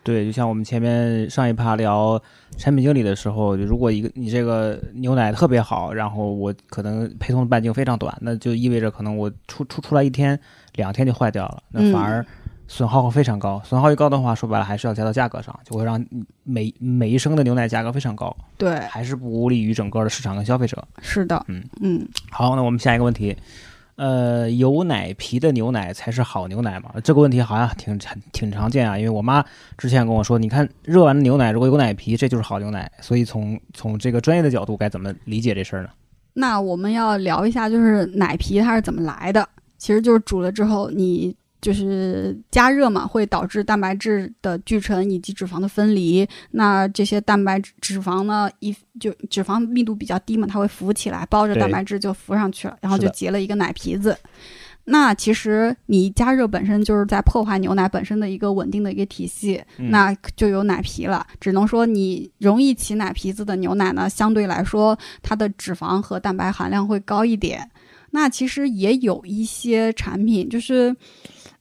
[0.08, 2.18] 对，就像我们前面上一趴聊
[2.56, 10.40] 产品经理的时候，就如果一个你这个牛奶特别好，然后我可能配送的半径非常短，那就意味着可能我出出出来一天
[10.76, 12.24] 两天就坏掉了，那反而
[12.68, 13.60] 损耗会非常高。
[13.62, 16.02] 损耗一高的话，说白了还是要加到价格上，就会让
[16.42, 20.82] 每每一升的牛奶价格非常高，对，还是不利于整个的市场跟消费者。
[21.02, 21.62] 是的，嗯。
[21.82, 23.36] 嗯，好，那我们下一个问题，
[23.98, 26.92] 呃，有奶皮的牛奶才是好牛奶嘛？
[27.02, 29.44] 这个问题好像挺挺挺常见啊，因为我妈
[29.76, 32.88] 之前跟我说，你看热完的牛奶如果有奶皮，这就是好牛奶。
[33.00, 35.88] 所以从从这个专业的角度，该怎么理解这事儿呢？
[36.32, 39.48] 那我们要聊一下，就是奶皮它是怎么来的。
[39.78, 46.26] 其实就是煮了之后，你就是加热嘛，会导致蛋白质的聚成以及脂肪的分离。
[46.52, 54.16] 那这些蛋白质脂肪呢，一就脂肪密度比较低嘛，它会浮起来，包着蛋白质就浮上去了，然后就结了一个奶皮子。
[54.90, 61.26] 那其实你加热本身就是在破坏牛奶本身的一个稳定的一个体系，嗯那就有奶皮了。
[61.38, 67.70] 只能说你容易起奶皮子的牛奶呢，相对来说它的脂肪和蛋白含量会高一点。
[68.10, 70.96] 那其实也有一些产品，就是，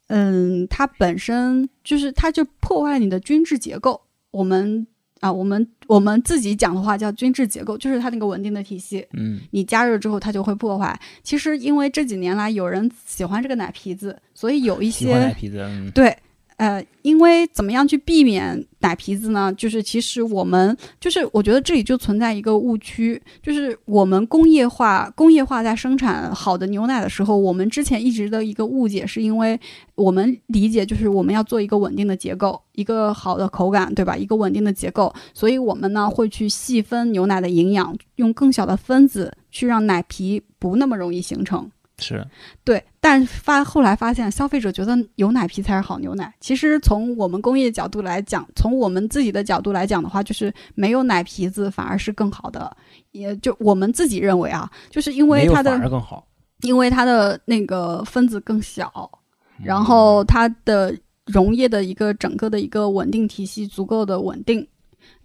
[0.07, 4.01] 嗯，它本身就是它就破坏你的均质结构。
[4.31, 4.85] 我们
[5.19, 9.05] 啊，我们我们自己讲的话叫均质结构，就是它那个稳定的体系。
[9.13, 10.99] 嗯，你加热之后它就会破坏。
[11.23, 16.15] 其实因为这几年来有人喜欢这个奶皮子，所以有一些奶些皮子，嗯，对。
[16.57, 19.53] 呃，因为怎么样去避免奶皮子呢？
[19.53, 29.59] 就是其实我们就是我觉得这里就存在一个误区，就是我们工业化工业化在生产好的牛奶的时候，我们之前一直的一个误解是因为
[29.93, 34.17] 我们理解就是我们要做一个稳定的结构，一个好的口感，对吧？
[34.17, 41.69] 一个稳定的结构，所以我们呢会去细分牛奶的营养，用更小的分子去让奶皮不那么容易形成。
[41.99, 42.23] 是，
[42.63, 46.31] 对，但发后来发现，消费者觉得有奶皮才是好牛奶。
[46.39, 52.75] 其实从我们工业角度来讲，从我们自己的角度来讲的话，就是没有奶皮子反而是更好的。
[53.11, 56.27] 也就我们自己认为啊，就是因为它的反而更好，
[56.61, 58.91] 因为它的那个分子更小，
[59.59, 60.95] 嗯然后它的
[61.25, 64.67] 溶液的一个整个的一个稳定体系足够的稳定。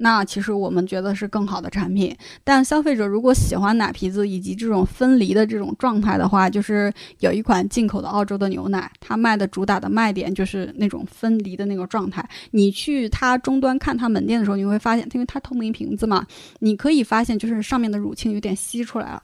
[0.03, 12.29] 那其实我们觉得是更好的产品，但消费者如果喜欢奶皮子以及这种分离的这种状态的话，就是有一款进口的澳洲的牛奶，它卖的主打的卖点就是那种分离的那个状态。
[12.51, 16.27] 你去它终端看它门店的时候，你会发现，因为它透明瓶子嘛，
[16.59, 19.23] 你可以发现就是上面的乳清有点吸出来了。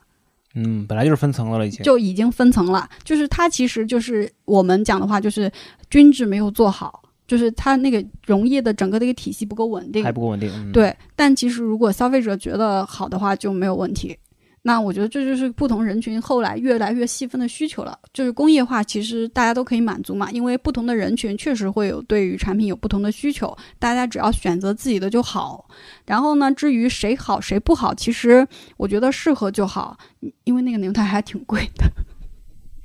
[0.54, 2.88] 嗯，本来就是分层的了，已经，就已经分层了。
[3.02, 5.50] 就是它其实就是我们讲的话，就是
[5.90, 10.10] 均质没有做好，就是它那个溶液的整个的一个体系不够稳定还。
[10.10, 14.16] 不够稳定，嗯，，对，但其实如果消费者觉得好的话就没有问题。
[14.62, 17.96] 那我觉得这就是不同人群后来越来越细分的需求了。
[18.12, 25.66] 就是工业化，其实大家都可以满足嘛，因为不同的人群确实会有对于产品有不同的需求，大家只要选择自己的就好。
[26.04, 29.96] 然后呢，至于谁好谁不好，其实我觉得适合就好，
[30.44, 31.86] 因为那个牛奶还挺贵的。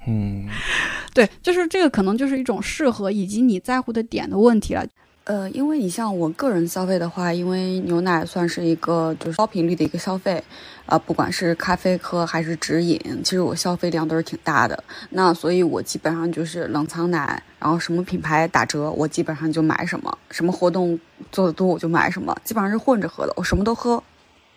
[0.08, 0.48] 嗯，
[1.14, 4.86] 对，就是这个可能就是一种适合以及你在乎的点的问题了。
[5.26, 10.44] 呃，因为你像我个人消费的话，因为牛奶算是一个就是高频率的一个消费，
[10.86, 14.84] 啊、不管是咖啡喝还是直饮，其实我消费量都是挺大的。
[15.12, 21.00] 那所以，我基本上就是冷藏奶，然后什么品牌打折，我基本上就买什么；什么活动
[21.32, 24.04] 做的多，我就买什么，基本上是混着喝的，我什么都喝。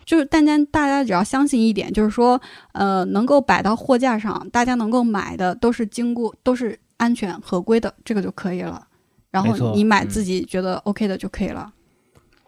[0.07, 2.41] 就是大家大家只要相信一点，就是说，
[2.71, 8.87] 呃，能够摆到货架上，大家能够买的都是经过都是安全合规的，这个就可以了。
[9.29, 11.69] 然后你买嗯自己觉得 OK 的就可以了。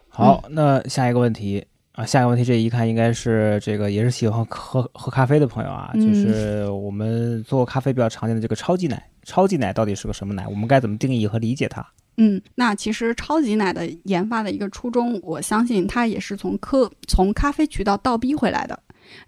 [0.08, 10.48] 好，那下一个问题啊，下一个问题这一看应该是这个也是喜欢喝喝咖啡的朋友啊，嗯就是我们做咖啡比较常见的这个超级奶，超级奶到底是个什么奶？
[10.48, 11.86] 我们该怎么定义和理解它？
[12.22, 18.78] 嗯，那其实超级奶的研发的一个初衷，我相信它也是从科从咖啡渠道倒逼回来的，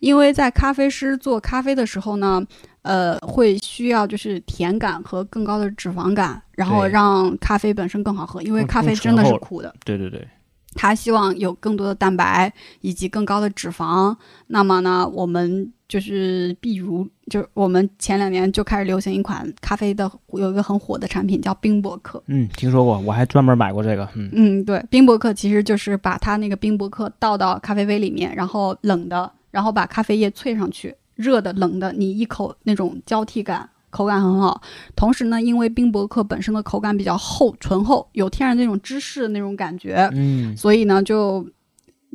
[0.01, 2.45] 因为在咖啡师做咖啡的时候呢，
[2.82, 9.74] 呃，会需要就是甜感和更高的脂肪感，然后让咖啡本身更好喝，因为咖啡真的是苦的。
[9.86, 10.28] 对对对，
[10.75, 14.16] 他希望有更多的蛋白以及更高的脂肪。
[14.49, 22.23] 那么呢，我们就是比如，就我们前两年就开始流行一款咖啡的，有一个很火的产品叫冰博客。
[22.27, 33.68] 嗯，听说过，我还专门买过这个，嗯，嗯，对，冰博客其实就是把它那个冰博克倒到咖啡杯里面，然后冷的，然后把咖啡液萃上去，热的、冷的，你一口那种交替感。
[33.93, 34.61] 口感很好，
[34.97, 41.47] 同时呢，因为冰博客本身的口感比较厚、醇厚，有天然那种芝士的那种感觉，嗯，所以呢，就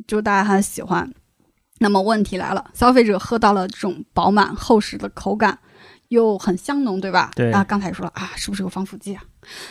[0.06, 1.08] 就大家很喜欢。
[1.78, 5.56] 那么问题来了，消费者喝到了这种饱满厚实的口感，
[6.08, 7.30] 又很香浓，对吧？
[7.36, 9.22] 对啊，刚才说了啊，是不是有防腐剂啊？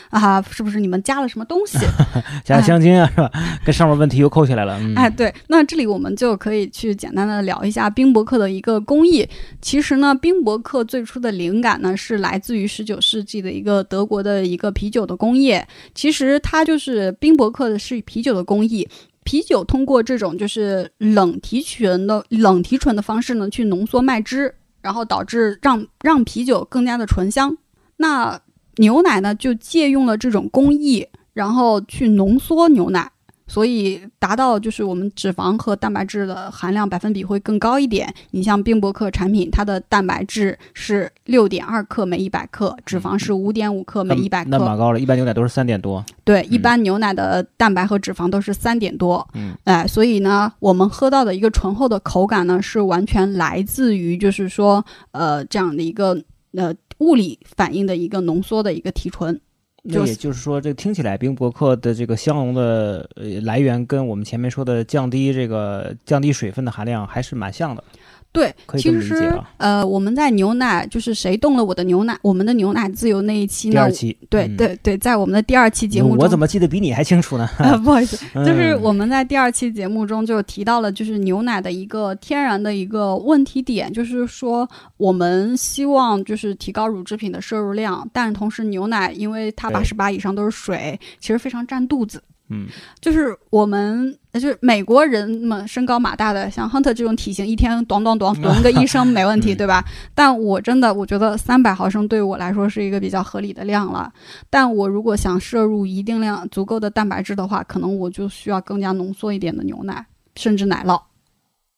[0.10, 1.78] 啊，是不是你们加了什么东西？
[2.46, 3.32] 加香精啊，是吧？
[3.66, 9.28] 跟上面问题又扣起来了，嗯，哎，对，那这里我们就可以去简单的聊一下冰博克的一个工艺。
[9.62, 15.68] 其实呢，冰博克最初的灵感呢是来自于十九世纪的一个德国的一个啤酒的工业。
[15.94, 18.88] 其实它就是冰博克的是啤酒的工艺。
[19.24, 24.56] 啤酒通过这种就是冷提纯的冷提纯的方式呢，去浓缩麦汁，
[24.88, 27.58] 然后导致让让啤酒更加的醇香。
[27.98, 28.40] 那
[28.78, 33.12] 牛奶呢，就借用了这种工艺，然后去浓缩牛奶。
[33.48, 38.14] 所以达到就是我们脂肪和蛋白质的含量百分比会更高一点。
[38.32, 44.50] 你像冰博克产品，它的蛋白质是六点二克每一百克，脂肪是五点五克每一百克。
[44.50, 49.28] 那蛮高了，一般牛奶都是三点多，对，嗯一般牛奶的蛋白和脂肪都是三点多。
[49.34, 56.22] 嗯，哎，所以呢，我们喝到的一个醇厚的口感呢，是完全来自于就是说，呃，这样的一个
[56.54, 59.40] 呃物理反应的一个浓缩的一个提纯。
[59.90, 67.84] 那也就是说，这个听起来冰博客的这个香浓的呃来源跟我们前面说的降低这个降低水分的含量还是蛮像的。
[68.32, 69.34] 对，可以其实。
[69.58, 77.50] 呃，我们在牛奶就是谁动了我的牛奶，我们的牛奶自由那一期呢第二，期，对、嗯，对对，在我们的第二期节目中，我怎么记得比你还清楚呢？
[77.58, 92.22] 啊，不好意思， 就是嗯我们在第二期节目中就提到了，就是牛奶的一个天然的一个问题点，就是说我们希望就是提高乳制品的摄入量，但同时牛奶因为它对八十八以上都是水，其实非常占肚子。
[92.50, 92.68] 嗯，
[93.02, 99.84] 就是我们就是美国人们身高马大的，像 Hunter 这种体型，一天咣咣咣蹲个一升没问题，嗯对吧？
[100.16, 104.12] 但我真的我觉得三百毫升对我来说是一个比较合理的量了。
[104.50, 111.02] 但我如果想摄入一定量足够的蛋白质的话，可能我就需要更加浓缩一点的牛奶，甚至奶酪。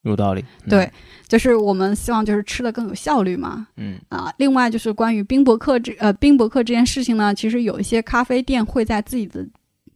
[0.03, 0.41] 有道理。
[0.65, 0.91] 嗯对，
[1.27, 3.67] 就是我们希望就是吃的更有效率嘛。
[3.75, 9.45] 嗯，啊，另外就是关于冰博客这呃冰博客这件事情呢，其实有一些咖啡店会在自己的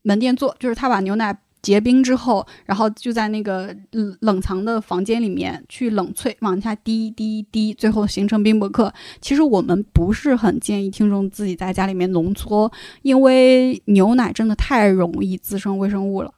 [0.03, 3.73] 门店做，就是他把牛奶结冰之后，然后就在那个
[4.19, 8.93] 冷藏的房间里面去冷萃，往下滴滴滴，最后形成冰博客。
[9.21, 12.69] 其实我们不是很建议听众自己在家里面浓缩，
[13.01, 16.33] 因为牛奶真的太容易滋生微生物了。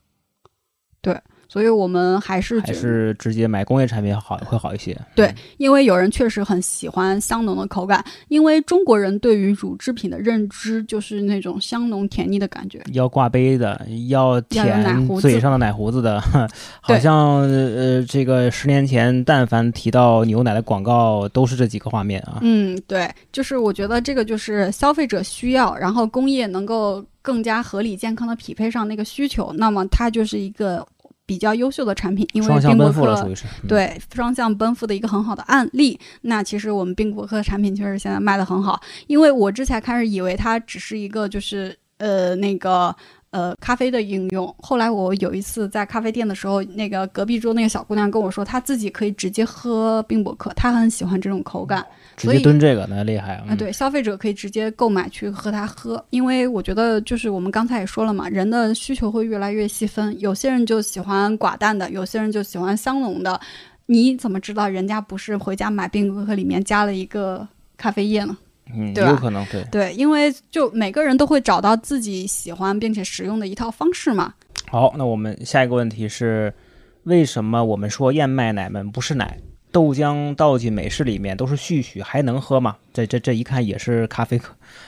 [1.01, 1.19] 对，
[1.55, 4.93] 所以我们还是觉还是直接买工业产品好会好一些。
[5.15, 12.83] 对嗯，因为有人确实很喜欢香浓的口感，因为中国人对于乳制品的认知就是那种香浓甜腻的感觉。
[12.91, 16.21] 要挂杯的，要舔嘴上的奶胡子的，
[16.81, 22.39] 好像呃，这个十年前，但凡提到牛奶的广告，都是这几个画面啊。
[22.41, 30.85] 嗯，对，就是我觉得这个就是消费者需要，然后工业能够更加合理健康的匹配上那个需求，那么它就是一个
[31.25, 33.29] 比较优秀的产品，因为双向冰博奔赴了，属客。
[33.29, 33.45] 于是。
[33.63, 35.99] 嗯，对双向奔赴的一个很好的案例。
[36.21, 42.95] 那其实我们冰博客产品确实现在卖的很好，因为我之前开始以为它只是一个就是呃那个
[43.35, 51.85] 呃咖啡的应用，后来我有一次在咖啡店的时候，那个隔壁桌那个小姑娘跟我说，她自己可以直接喝冰博客，她很喜欢这种口感。
[52.15, 53.47] 直接蹲这个那厉害啊。
[53.49, 63.37] 啊，对，消费者可以直接购买去和它喝，因为我觉得就是我们刚才也说了嘛，人的需求会越来越细分，有些人就喜欢寡淡的，有些人就喜欢香浓的。
[63.85, 68.37] 你怎么知道人家不是回家买冰格克里面加了一个咖啡液呢？
[68.73, 69.63] 嗯，对吧有可能对。
[69.71, 74.33] 对，因为就每个人都会找到自己喜欢并且使用的一套方式嘛。
[74.69, 76.53] 好，那我们下一个问题是，
[77.03, 79.37] 为什么我们说燕麦奶们不是奶？
[79.75, 82.77] 豆浆倒进美式里面都是絮絮，还能喝吗？
[82.93, 84.39] 这这这一看也是咖啡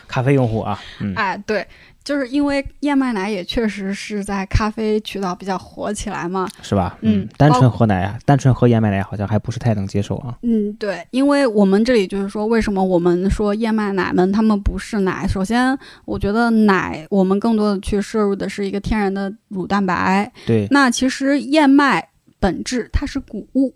[0.08, 0.80] 咖啡用户啊。
[1.02, 1.68] 嗯，哎，对，
[2.06, 6.48] 就是因为燕麦奶也确实是在咖啡渠道比较火起来嘛。
[6.62, 6.98] 是吧？
[7.02, 10.38] 嗯单纯喝奶啊，单纯喝燕麦奶好像还不是太能接受啊。
[10.44, 15.28] 嗯，对，因为我们这里就是说，为什么我们说燕麦奶们它们不是奶？
[15.28, 20.32] 首先，我觉得奶我们更多的去摄入的是一个天然的乳蛋白。
[20.46, 22.08] 对那其实燕麦
[22.40, 23.76] 本质它是谷物，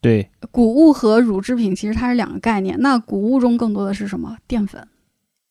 [0.00, 2.76] 对，谷物和乳制品其实它是两个概念。
[2.80, 4.36] 那谷物中更多的是什么？
[4.46, 4.86] 淀粉。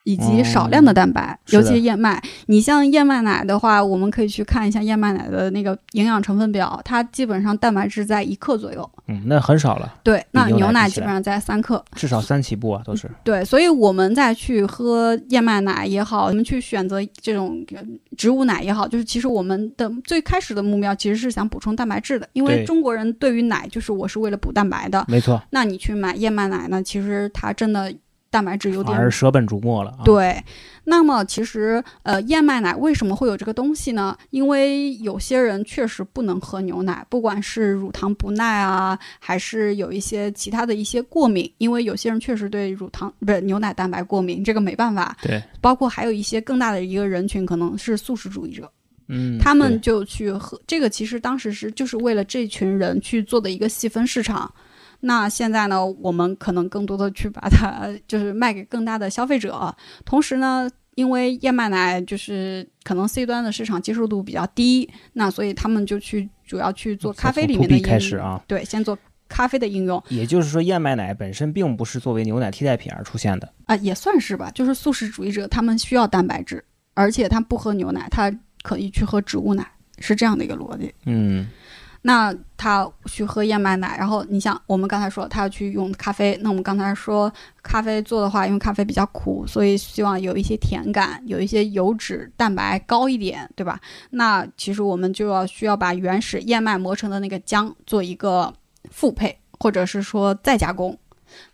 [0.08, 2.24] 以及少量的蛋白，尤其燕麦。
[2.46, 8.90] 你像燕麦奶的话，我们可以去看一下燕麦奶的那个营养成分表，它基本上蛋白质在一克左右。
[9.08, 11.84] 嗯，那很少了，对，那牛奶基本上在三克。
[11.94, 13.12] 至少三起步啊，都是。
[13.22, 17.84] 对，所以我们再去喝燕麦奶也好，我们去选择这种呃
[18.16, 25.04] 植物奶也好，就是其实我们的最开始的目标其实是想补充蛋白质的，因为中国人对于奶就是我是为了补蛋白的。
[25.10, 27.94] 没错，那你去买燕麦奶呢，其实它真的
[28.38, 30.40] 蛋白质有点反而舍本逐末了啊。，对，
[30.84, 34.16] 那么其实呃，燕麦奶为什么会有这个东西呢？
[34.30, 45.18] 因为有些人确实不能喝牛奶，不管是乳糖不耐啊，还是有一些其他的一些过敏，因为有些人确实对乳糖不是牛奶蛋白过敏，这个没办法。
[45.24, 48.72] 对，包括还有一些更大的一个人群，可能是素食主义者，
[49.08, 54.54] 嗯，他们就去喝这个，其实当时是就是为了这群人去做的一个细分市场。
[55.02, 68.42] 那现在呢，我们可能更多的去把它就是卖给更大的消费者，同时呢，因为燕麦奶就是可能 C 端的市场接受度比较低，那所以他们就去主要去做咖啡里面的应用开始啊。
[68.48, 73.54] 对，先做咖啡的应用也就是说，燕麦奶本身并不是作为牛奶替代品而出现的。
[73.66, 74.50] 啊、也算是吧。
[74.52, 78.34] 就是素食主义者他们需要蛋白质，而且他不喝牛奶，他
[78.64, 79.70] 可以去喝植物奶，
[80.00, 80.94] 是这样的一个逻辑。
[81.06, 81.48] 嗯，
[82.08, 87.30] 那他去喝燕麦奶，然后你想，我们刚才说他要去用咖啡，那我们刚才说
[87.62, 93.78] 咖啡做的话，因为咖啡比较苦，所以希望有一些甜感，有一些油脂、蛋白高一点，对吧？
[94.12, 98.54] 那其实我们就要需要把原始燕麦磨成的那个浆做一个
[98.90, 100.98] 复配，或者是说再加工。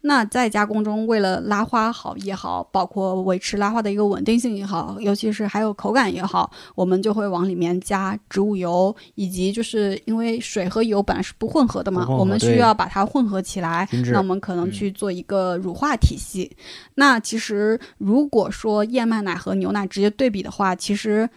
[0.01, 16.55] 那在加工中，为了拉花好也好，包括维持拉花的一个稳定性也好，尤其是还有口感也好，我们就会往里面加植物油，以及就是因为水和油本来是不混合的嘛，我们需要把它混合起来那我们可能嗯去做一个乳化体系。
[16.95, 21.29] 那其实如果说燕麦奶和牛奶直接对比的话，其实。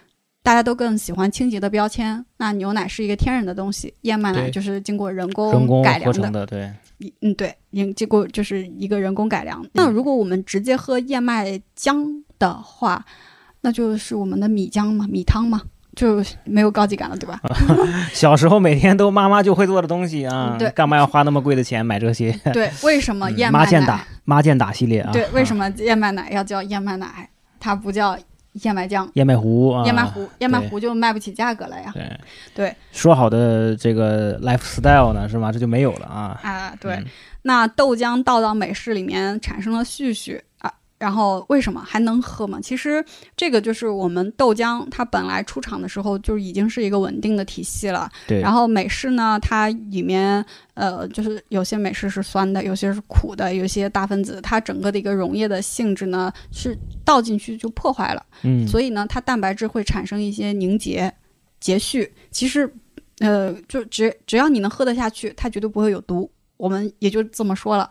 [0.47, 6.31] 大家都更喜欢清洁的标签，那牛奶是一个天然的东西，燕麦奶就是经过人人工工改良的。
[6.31, 6.71] 的，对，
[7.19, 9.61] 嗯，对，经经过就是一个人工改良。
[9.73, 13.03] 那如果我们直接喝燕麦浆的话，
[13.59, 15.61] 那就是我们的米浆嘛，米汤嘛，
[15.97, 17.41] 就没有高级感了，对吧？
[18.13, 22.31] 小时候每天都妈妈就会做的东西啊，干嘛要花那么贵的钱买这些？
[22.53, 23.65] 对，为什么嗯燕麦奶？
[23.65, 27.29] 妈见打妈见打系列啊，对，为什么么燕麦奶要叫燕麦奶，
[27.59, 28.17] 它不叫
[28.63, 29.09] 燕麦浆？
[29.13, 29.85] 燕麦糊啊？
[29.85, 31.91] 燕麦糊，燕麦糊就卖不起价格了呀！
[31.93, 32.17] 对
[32.55, 35.51] 对说好的这个 lifestyle 呢，是吗？
[35.51, 36.39] 这就没有了啊。
[36.43, 37.05] 啊，对，嗯
[37.43, 42.59] 那豆浆倒到美式里面产生了絮絮啊，然后为什么还能喝吗？
[42.61, 43.03] 其实
[43.35, 50.43] 这个就是我们豆浆它本来出厂的时候就已经是一个稳定的体系了，对，然后美式呢，它里面
[50.73, 61.13] 呃就是有些美式是酸的，有些是苦的，有些大分子，它整个的一个溶液的性质呢是倒进去就破坏了，嗯，所以呢它蛋白质会产生一些凝结、
[61.59, 62.71] 结絮，其实
[63.19, 66.29] 呃就只只要你能喝得下去，它绝对不会有毒。
[66.57, 67.87] 我们也就这么说了，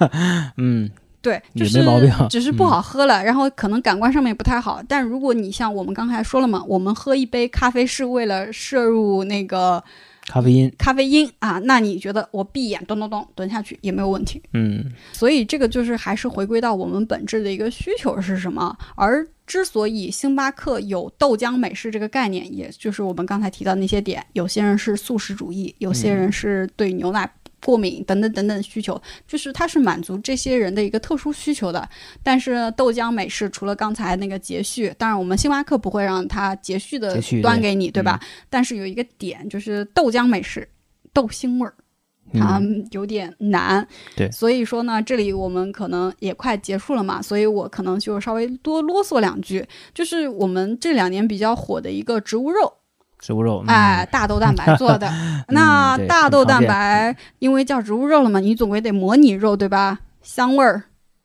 [0.58, 0.90] 嗯，
[1.22, 1.82] 对，就是
[2.30, 4.82] 只是不好喝了，然后可能感官上面不太好。
[4.88, 9.82] 但如果你像我们刚才说了嘛，我们喝一杯咖啡是为了摄入那个
[10.26, 14.40] 咖啡因，咖啡因啊，那你觉得我闭眼咚咚咚蹲下去也没有问题。
[14.54, 18.74] 嗯，所以这个就是还是回归到我们本质的一个需求是什么。
[18.94, 27.30] 而之所以星巴克有豆浆美式这个概念，也就是我们刚才提到那些点，有些人是素食主义，有些人是对牛奶。
[27.64, 31.88] 过敏等等等等需求，就是它是满足这些人的一个特殊需求的。
[32.22, 38.20] 但是豆浆美式除了刚才那个节序，当然我们星巴克不会让它节序的端给你，对吧？
[38.48, 40.68] 但是有一个点就是豆浆美式
[41.12, 41.74] 豆腥味儿。
[42.32, 43.84] 它嗯有点难，
[44.14, 52.72] 对所以说呢，这里我们可能也快结束了嘛，所以我可能就稍微多啰嗦两句，就是我们这两年比较火的一个植物肉，
[53.20, 55.08] 植物肉，嗯哎，，大豆蛋白 做的。
[55.48, 60.00] 那大豆蛋白因为叫植物肉了嘛，你总归得模拟肉对吧？
[60.22, 60.82] 香味儿、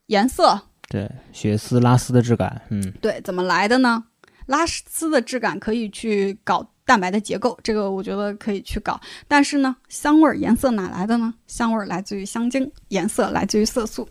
[0.07, 4.03] 颜色，对，血丝拉丝的质感，嗯，对，怎么来的呢？
[4.45, 8.99] 拉丝的质感可以去搞蛋白的结构，这个我觉得可以去搞。
[9.27, 11.33] 但是呢，香味儿、颜色哪来的呢？
[11.47, 14.07] 香味儿来自于香精，颜色来自于色素。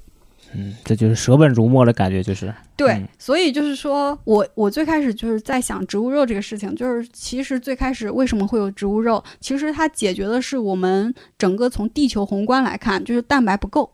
[0.56, 3.08] 嗯，这就是舍本逐末的感觉，就是，对，嗯。
[3.18, 13.90] 所以就是说我我最开始就是在想植物肉这个事情，就是其实最开始为什么会有植物肉，其实它解决的是我们整个从地球宏观来看，就是蛋白不够。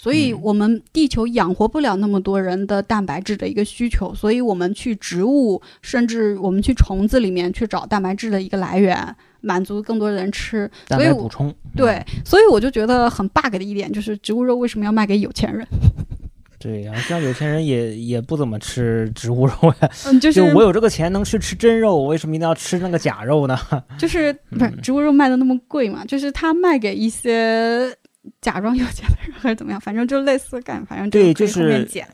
[0.00, 10.70] 所以嗯我们地球养活不了那么多人的蛋白质的一个需求，所以我们去植物，甚至我们去虫子里面去找蛋白质的一个来源，满足更多人吃。
[10.88, 15.66] 所以补充，嗯对，所以我就觉得很 bug 的一点就是植物肉为什么要卖给有钱人？
[16.60, 19.90] 对，好像有钱人也也不怎么吃植物肉呀。
[20.06, 23.56] 嗯，就就是我有这个钱能去吃真肉，我为什么一定要吃那个假肉呢？
[23.96, 26.04] 就是不是嗯植物肉卖的那么贵嘛？
[26.04, 27.96] 就是他卖给一些
[28.40, 32.06] 假装有钱的人还是怎么样，反正就类似干，反正对这个可以就是。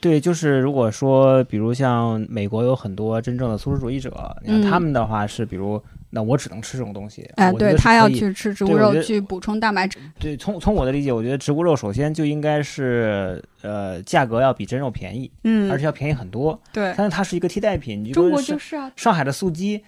[0.00, 4.10] 对，就是如果说，比如像美国有很多真正的素食主义者，
[4.42, 5.80] 你看嗯他们的话是，比如
[6.14, 9.98] 那我只能吃这种东西，哎，对他要去吃植物肉去补充蛋白质。
[10.18, 16.60] 对，从从我的理解，我觉得植物肉首先就应该是呃价格要比真肉便宜，嗯而且要便宜很多。
[16.70, 19.82] 对，但是它是一个替代品，中国就是啊，上海的素鸡，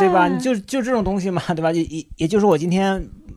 [0.00, 0.26] 对吧？
[0.26, 1.70] 你就就这种东西嘛，对吧？
[1.70, 2.94] 也也也就是我今天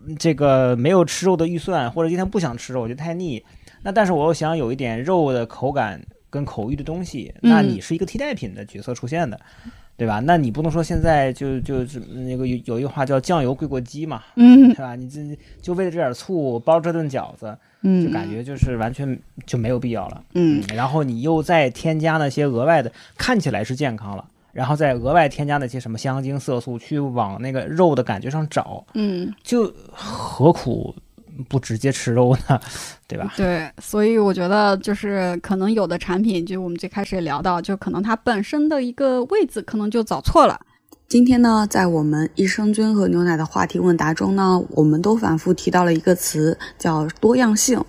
[0.08, 3.44] 嗯这个没有吃肉的预算，或者今天不想吃肉，我觉得太腻。
[3.84, 9.40] 那但是我又想有一点肉的口感跟口欲的东西，那嗯你是一个替代品的角色出现的，
[9.98, 10.22] 对吧？
[10.24, 14.96] 那你不能说现在就就是那个有有一句话叫酱油贵过鸡嘛，嗯对吧？
[14.96, 20.24] 你这就为了这点醋包这顿饺子，嗯，就感觉就是完全就没有必要了。
[20.36, 24.24] 嗯然后你又再添加那些额外的，看起来是健康了，
[24.54, 30.94] 然后再额外添加那些什么香精、色素，去往那个肉的感觉上找，嗯，就何苦
[31.48, 32.60] 不直接吃肉呢？
[33.08, 33.34] 对吧？
[33.38, 40.60] 对，所以我觉得就是可能有的产品，就我们最开始也聊到，就可能它本身的一个位置可能就找错了。
[41.10, 47.82] 今天呢，在我们益生菌和牛奶的话题问答中呢，我们都反复提到了一个词，叫多样性。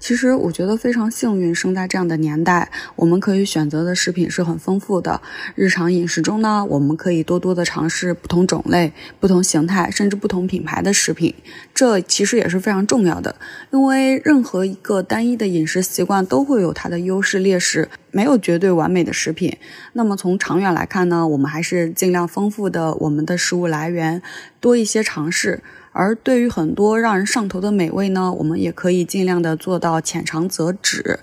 [0.00, 5.22] 其实我觉得非常幸运，生在这样的年代，我们可以选择的食品是很丰富的。
[5.54, 11.32] 日常饮食中呢，我们可以多多的尝试不同种类、不同形态，甚至不同品牌的食品。
[11.72, 13.36] 这其实也是非常重要的，
[13.70, 19.58] 因为任何一个单一的饮食习惯都会有它的优势劣势，没有绝对完美的食品。
[19.94, 24.22] 那么从长远来看呢，我们还是尽量丰富的我们的食物来源，
[24.60, 25.60] 多一些尝试。
[25.94, 31.20] 而对于很多让人上头的美味呢，我们也可以尽量的做到浅尝辄止。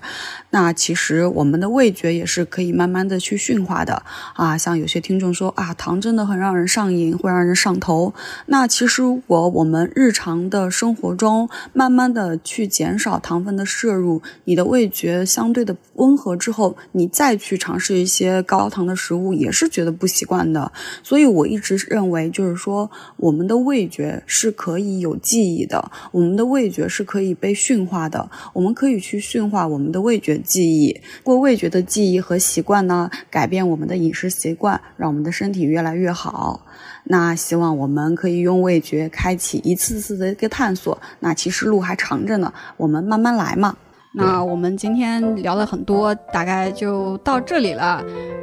[0.50, 4.02] 那其实我们的味觉也是可以慢慢的去驯化的
[4.34, 4.58] 啊。
[4.58, 8.12] 像有些听众说啊，糖真的很让人上瘾，会让人上头。
[8.46, 20.72] 那其实如果我们日常的生活中慢慢的去减少糖分的摄入，你的味觉相对的温和之后，你再去尝试一些高糖的食物，也是觉得不习惯的。
[21.02, 30.38] 所以我一直认为，就是说我们的味觉是可以有记忆的，我们的味觉是可以被驯化的，我们可以去驯化我们的味觉。
[30.38, 36.64] 记忆过味觉的记忆和习惯呢，改变我们的饮食习惯，让我们的身体越来越好。
[37.02, 40.96] 那希望我们可以用味觉开启一次次的一个探索。
[41.18, 43.76] 那其实路还长着呢，我们慢慢来嘛。
[44.14, 48.02] 那我们今天聊了很多，大概就到这里了。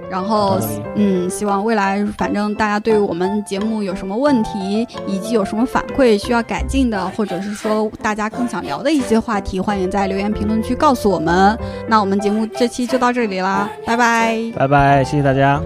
[0.09, 0.59] 然后，
[0.95, 11.55] 嗯，希望未来反正大家对我们节目有什么问题，以及有什么反馈需要改进的，或者是说大家更想聊的一些话题，欢迎在留言评论区告诉我们。
[11.87, 15.61] 那我们节目这期就到这里啦，拜拜，拜拜，谢谢大家。